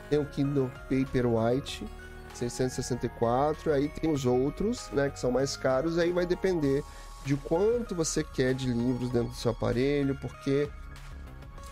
[0.10, 1.86] Tem o Kindle Paperwhite
[2.34, 3.74] 664.
[3.74, 5.98] Aí tem os outros, né, que são mais caros.
[5.98, 6.84] Aí vai depender
[7.30, 10.68] de quanto você quer de livros dentro do seu aparelho, porque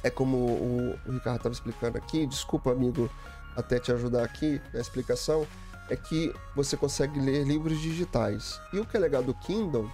[0.03, 3.09] é como o, Ricardo estava explicando aqui, desculpa, amigo,
[3.55, 5.47] até te ajudar aqui na explicação,
[5.89, 8.61] é que você consegue ler livros digitais.
[8.71, 9.89] E o que é legal do Kindle,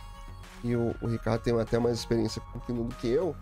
[0.66, 3.34] e o, o Ricardo tem até mais experiência com o Kindle do que eu,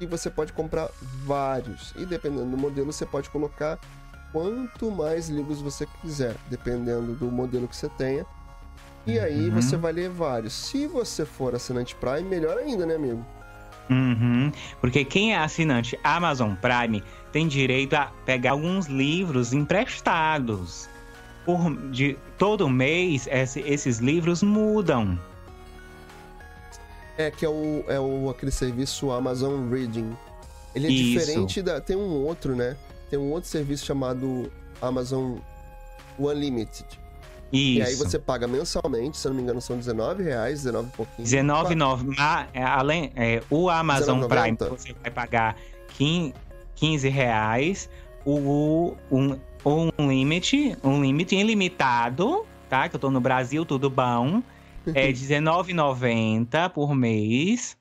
[0.00, 0.88] e você pode comprar
[1.26, 1.92] vários.
[1.94, 3.78] E dependendo do modelo, você pode colocar
[4.32, 8.24] quanto mais livros você quiser, dependendo do modelo que você tenha.
[9.06, 9.54] E aí uhum.
[9.54, 10.52] você vai ler vários.
[10.52, 13.24] Se você for assinante Prime, melhor ainda, né, amigo?
[13.88, 14.52] Uhum.
[14.80, 20.88] Porque quem é assinante Amazon Prime tem direito a pegar alguns livros emprestados.
[21.44, 25.18] Por, de, todo mês esse, esses livros mudam.
[27.16, 30.16] É que é, o, é o, aquele serviço Amazon Reading.
[30.74, 31.26] Ele é Isso.
[31.26, 31.80] diferente da.
[31.80, 32.76] Tem um outro, né?
[33.08, 35.38] Tem um outro serviço chamado Amazon
[36.18, 36.99] Unlimited.
[37.52, 37.80] Isso.
[37.80, 40.96] E aí você paga mensalmente, se eu não me engano, são 19 reais, 19 e
[40.96, 41.26] pouquinho.
[41.26, 42.14] 19,9.
[42.52, 45.56] É, além, é, o Amazon Prime você vai pagar
[45.96, 47.90] 15 reais.
[48.24, 52.88] O, um, um limite, um limite ilimitado, tá?
[52.88, 54.42] Que eu tô no Brasil, tudo bom.
[54.94, 57.76] É R$19,90 por mês.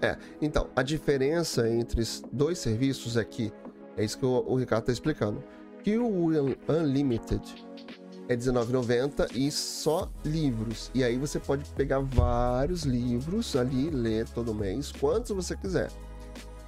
[0.00, 3.52] É, então, a diferença entre os dois serviços é que,
[3.96, 5.42] é isso que o, o Ricardo tá explicando,
[5.82, 6.28] que o
[6.68, 7.42] Unlimited
[8.28, 10.90] é R$19,90 e só livros.
[10.94, 15.90] E aí você pode pegar vários livros ali, ler todo mês, quantos você quiser.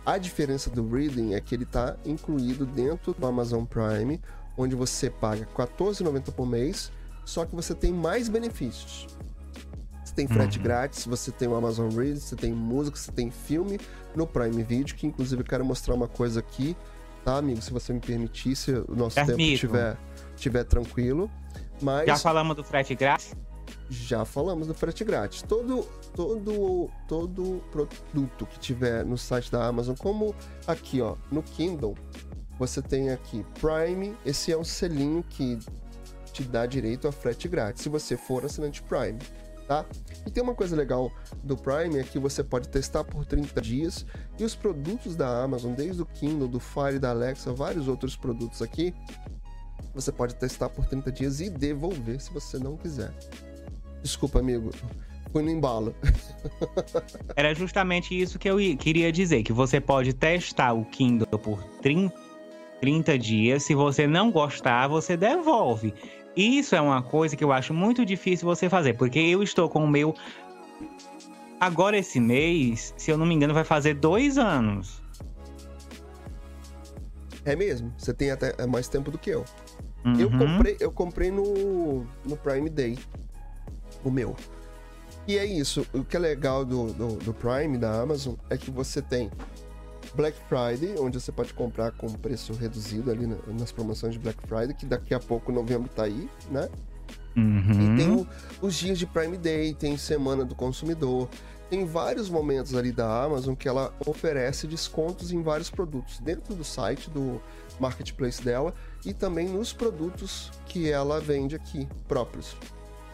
[0.05, 4.21] A diferença do Reading é que ele está incluído dentro do Amazon Prime
[4.57, 6.93] onde você paga R$14,90 por mês,
[7.25, 9.07] só que você tem mais benefícios.
[10.05, 10.65] Você tem frete Uhum.
[10.65, 13.81] grátis, você tem o Amazon Read, você tem música, você tem filme
[14.15, 16.77] no Prime Video, que inclusive eu quero mostrar uma coisa aqui,
[17.25, 17.61] tá, amigo?
[17.63, 19.97] Se você me permitir, se o nosso tempo estiver
[20.37, 21.31] tiver tranquilo.
[21.81, 23.35] Mas Já falamos do frete grátis?
[23.91, 25.43] já falamos do frete grátis.
[25.43, 30.35] Todo, todo, todo produto que tiver no site da Amazon, como
[30.67, 31.95] aqui, ó, no Kindle,
[32.59, 34.17] você tem aqui Prime.
[34.25, 35.59] Esse é um selinho que
[36.33, 39.19] te dá direito a frete grátis, se você for assinante Prime,
[39.69, 39.85] tá?
[40.27, 41.13] E tem uma coisa legal
[41.45, 44.05] do Prime é que você pode testar por 30 dias
[44.37, 48.61] e os produtos da Amazon, desde o Kindle, do Fire, da Alexa, vários outros produtos
[48.63, 48.93] aqui,
[49.95, 53.13] você pode testar por 30 dias e devolver se você não quiser.
[54.03, 54.71] Desculpa, amigo.
[55.33, 55.95] Fui no embalo.
[57.35, 62.15] Era justamente isso que eu queria dizer, que você pode testar o Kindle por 30,
[62.81, 63.63] 30 dias.
[63.63, 65.95] Se você não gostar, você devolve.
[66.37, 69.85] Isso é uma coisa que eu acho muito difícil você fazer, porque eu estou com
[69.85, 70.15] o meu.
[71.61, 75.01] Agora, esse mês, se eu não me engano, vai fazer dois anos.
[77.45, 77.93] É mesmo?
[77.97, 79.45] Você tem até é mais tempo do que eu.
[80.19, 80.39] Eu Uhum.
[80.39, 82.99] comprei, eu comprei no, no Prime Day.
[84.05, 84.37] O meu.
[85.27, 85.87] E é isso.
[85.95, 89.31] O que é legal do, do, do Prime, da Amazon, é que você tem
[90.15, 94.39] Black Friday, onde você pode comprar com preço reduzido ali na- nas promoções de Black
[94.47, 96.69] Friday, que daqui a pouco novembro tá aí, né?
[97.37, 97.95] Uhum.
[97.95, 98.27] E tem o-
[98.61, 101.29] os dias de Prime Day, tem Semana do Consumidor.
[101.71, 106.63] Tem vários momentos ali da Amazon que ela oferece descontos em vários produtos dentro do
[106.63, 107.41] site, do
[107.81, 108.73] marketplace dela
[109.05, 112.57] e também nos produtos que ela vende aqui próprios.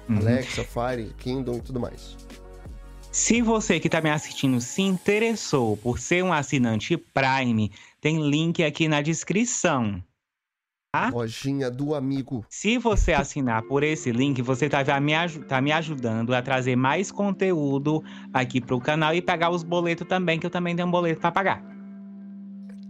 [0.09, 0.19] Uhum.
[0.19, 2.17] Alexa, Fire, Kindle e tudo mais.
[3.13, 8.63] Se você que está me assistindo se interessou por ser um assinante Prime, tem link
[8.63, 10.03] aqui na descrição.
[10.93, 11.09] Ah?
[11.13, 12.45] Lojinha do amigo.
[12.49, 15.13] Se você assinar por esse link, você tá me,
[15.49, 20.39] tá me ajudando a trazer mais conteúdo aqui pro canal e pagar os boletos também,
[20.39, 21.65] que eu também tenho um boleto para pagar.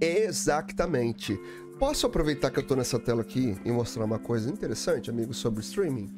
[0.01, 1.38] Exatamente.
[1.81, 5.62] Posso aproveitar que eu tô nessa tela aqui e mostrar uma coisa interessante, amigo, sobre
[5.62, 6.11] streaming?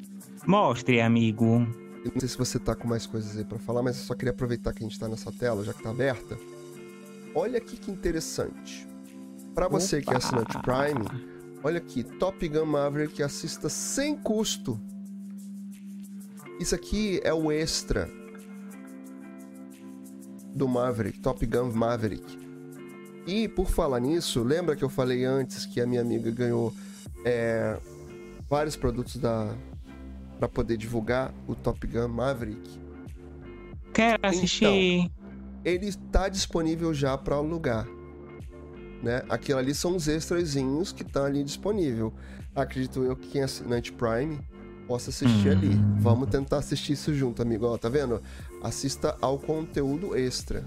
[0.45, 1.65] Mostre, amigo.
[2.03, 4.13] Eu não sei se você tá com mais coisas aí pra falar, mas eu só
[4.13, 6.37] queria aproveitar que a gente tá nessa tela, já que tá aberta.
[7.33, 8.85] Olha aqui que interessante.
[9.55, 10.17] Pra você que é Opa!
[10.17, 11.05] assinante Prime,
[11.63, 14.77] olha aqui, Top Gun Maverick assista sem custo.
[16.59, 18.09] Isso aqui é o extra
[20.53, 22.42] do Maverick, Top Gun Maverick.
[23.25, 26.73] E por falar nisso, lembra que eu falei antes que a minha amiga ganhou
[27.25, 27.77] é,
[28.49, 29.53] vários produtos da
[30.39, 32.69] para poder divulgar o Top Gun Maverick?
[33.93, 35.09] Quero assistir.
[35.63, 37.87] Ele está disponível já para alugar.
[39.01, 39.23] Né?
[39.29, 42.13] Aquilo ali são os extrazinhos que estão ali disponível.
[42.53, 44.39] Acredito eu que quem é assinante Prime
[44.87, 45.51] possa assistir Hum.
[45.51, 45.79] ali.
[45.99, 47.65] Vamos tentar assistir isso junto, amigo.
[47.65, 48.21] Ó, tá vendo?
[48.61, 50.65] Assista ao conteúdo extra.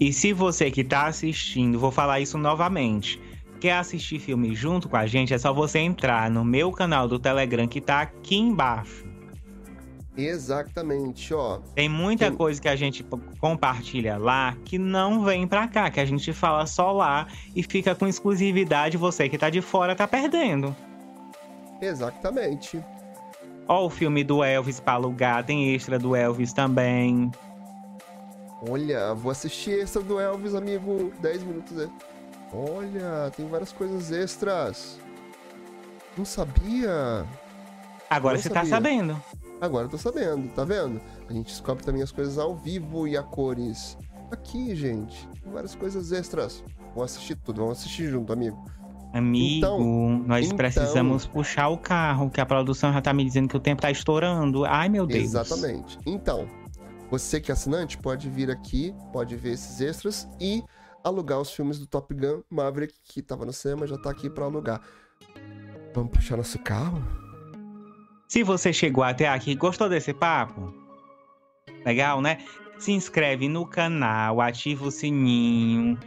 [0.00, 3.20] E se você que tá assistindo, vou falar isso novamente,
[3.60, 7.18] quer assistir filme junto com a gente, é só você entrar no meu canal do
[7.18, 9.04] Telegram que tá aqui embaixo.
[10.16, 11.58] Exatamente, ó.
[11.74, 13.04] Tem muita Tem- coisa que a gente
[13.38, 17.94] compartilha lá que não vem pra cá, que a gente fala só lá e fica
[17.94, 18.96] com exclusividade.
[18.96, 20.74] Você que tá de fora tá perdendo.
[21.80, 22.82] Exatamente.
[23.68, 27.30] Ó, o filme do Elvis pra alugar, tem extra do Elvis também.
[28.68, 31.12] Olha, vou assistir extra do Elvis, amigo.
[31.20, 31.78] 10 minutos.
[31.78, 31.88] é.
[32.52, 34.98] Olha, tem várias coisas extras.
[36.16, 37.24] Não sabia.
[38.08, 38.70] Agora Não você tá sabia.
[38.70, 39.22] sabendo.
[39.60, 41.00] Agora eu tô sabendo, tá vendo?
[41.28, 43.96] A gente descobre também as coisas ao vivo e a cores.
[44.32, 46.64] Aqui, gente, tem várias coisas extras.
[46.94, 48.58] Vamos assistir tudo, vamos assistir junto, amigo.
[49.12, 53.48] Amigo, Então- nós então- precisamos puxar o carro, que a produção já tá me dizendo
[53.48, 54.64] que o tempo tá estourando.
[54.64, 55.22] Ai, meu Deus.
[55.24, 55.98] Exatamente.
[56.06, 56.46] Então,
[57.10, 60.62] você que é assinante pode vir aqui, pode ver esses extras e
[61.02, 64.44] alugar os filmes do Top Gun Maverick, que tava no cinema, já tá aqui pra
[64.44, 64.80] alugar.
[65.92, 67.02] Vamos puxar nosso carro?
[68.28, 70.72] Se você chegou até aqui gostou desse papo,
[71.84, 72.38] legal, né?
[72.78, 75.98] Se inscreve no canal, ativa o sininho,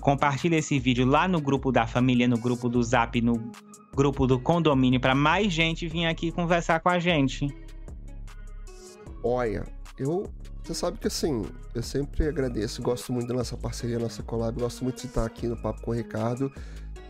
[0.00, 3.50] compartilha esse vídeo lá no grupo da família, no grupo do Zap, no
[3.96, 7.48] grupo do condomínio, para mais gente vir aqui conversar com a gente.
[9.24, 9.64] Olha,
[9.98, 10.30] eu.
[10.62, 14.84] Você sabe que assim, eu sempre agradeço, gosto muito da nossa parceria, nossa collab, gosto
[14.84, 16.52] muito de estar aqui no Papo com o Ricardo.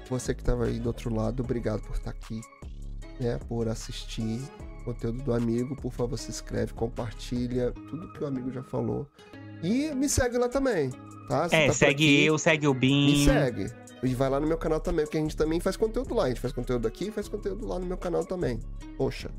[0.09, 2.41] Você que estava aí do outro lado, obrigado por estar aqui,
[3.21, 3.39] né?
[3.49, 4.41] Por assistir
[4.81, 5.77] o conteúdo do amigo.
[5.77, 9.07] Por favor, se inscreve, compartilha tudo que o amigo já falou.
[9.63, 10.91] E me segue lá também,
[11.29, 11.49] tá?
[11.49, 13.25] Você é, tá segue aqui, eu, segue o Me Bim.
[13.25, 13.73] segue.
[14.03, 16.25] E vai lá no meu canal também, porque a gente também faz conteúdo lá.
[16.25, 18.61] A gente faz conteúdo aqui e faz conteúdo lá no meu canal também.
[18.97, 19.31] Poxa,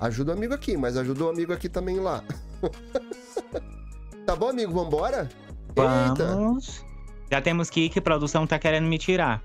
[0.00, 2.22] ajuda o amigo aqui, mas ajuda o amigo aqui também lá.
[4.26, 4.72] tá bom, amigo?
[4.72, 5.28] Vambora?
[5.74, 6.08] Vamos.
[6.10, 6.86] Eita.
[7.30, 9.42] Já temos que ir, que a produção tá querendo me tirar.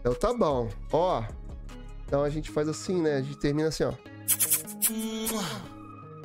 [0.00, 0.68] Então tá bom.
[0.92, 1.22] Ó,
[2.06, 3.16] então a gente faz assim, né?
[3.16, 3.92] A gente termina assim, ó.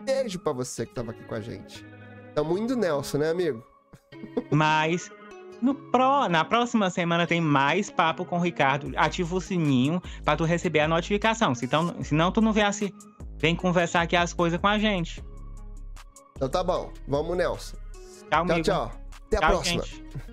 [0.03, 1.85] Beijo pra você que tava aqui com a gente.
[2.35, 3.63] Tamo indo Nelson, né, amigo?
[4.51, 5.09] Mas
[5.61, 8.91] no pro, na próxima semana tem mais papo com o Ricardo.
[8.95, 11.53] Ativa o sininho pra tu receber a notificação.
[11.53, 12.91] Se então, senão tu não vê assim,
[13.37, 15.23] vem conversar aqui as coisas com a gente.
[16.35, 16.91] Então tá bom.
[17.07, 17.77] Vamos, Nelson.
[18.29, 18.61] Tchau, tchau.
[18.61, 18.91] Tchau,
[19.27, 19.83] Até a tchau, próxima.
[19.83, 20.03] Gente.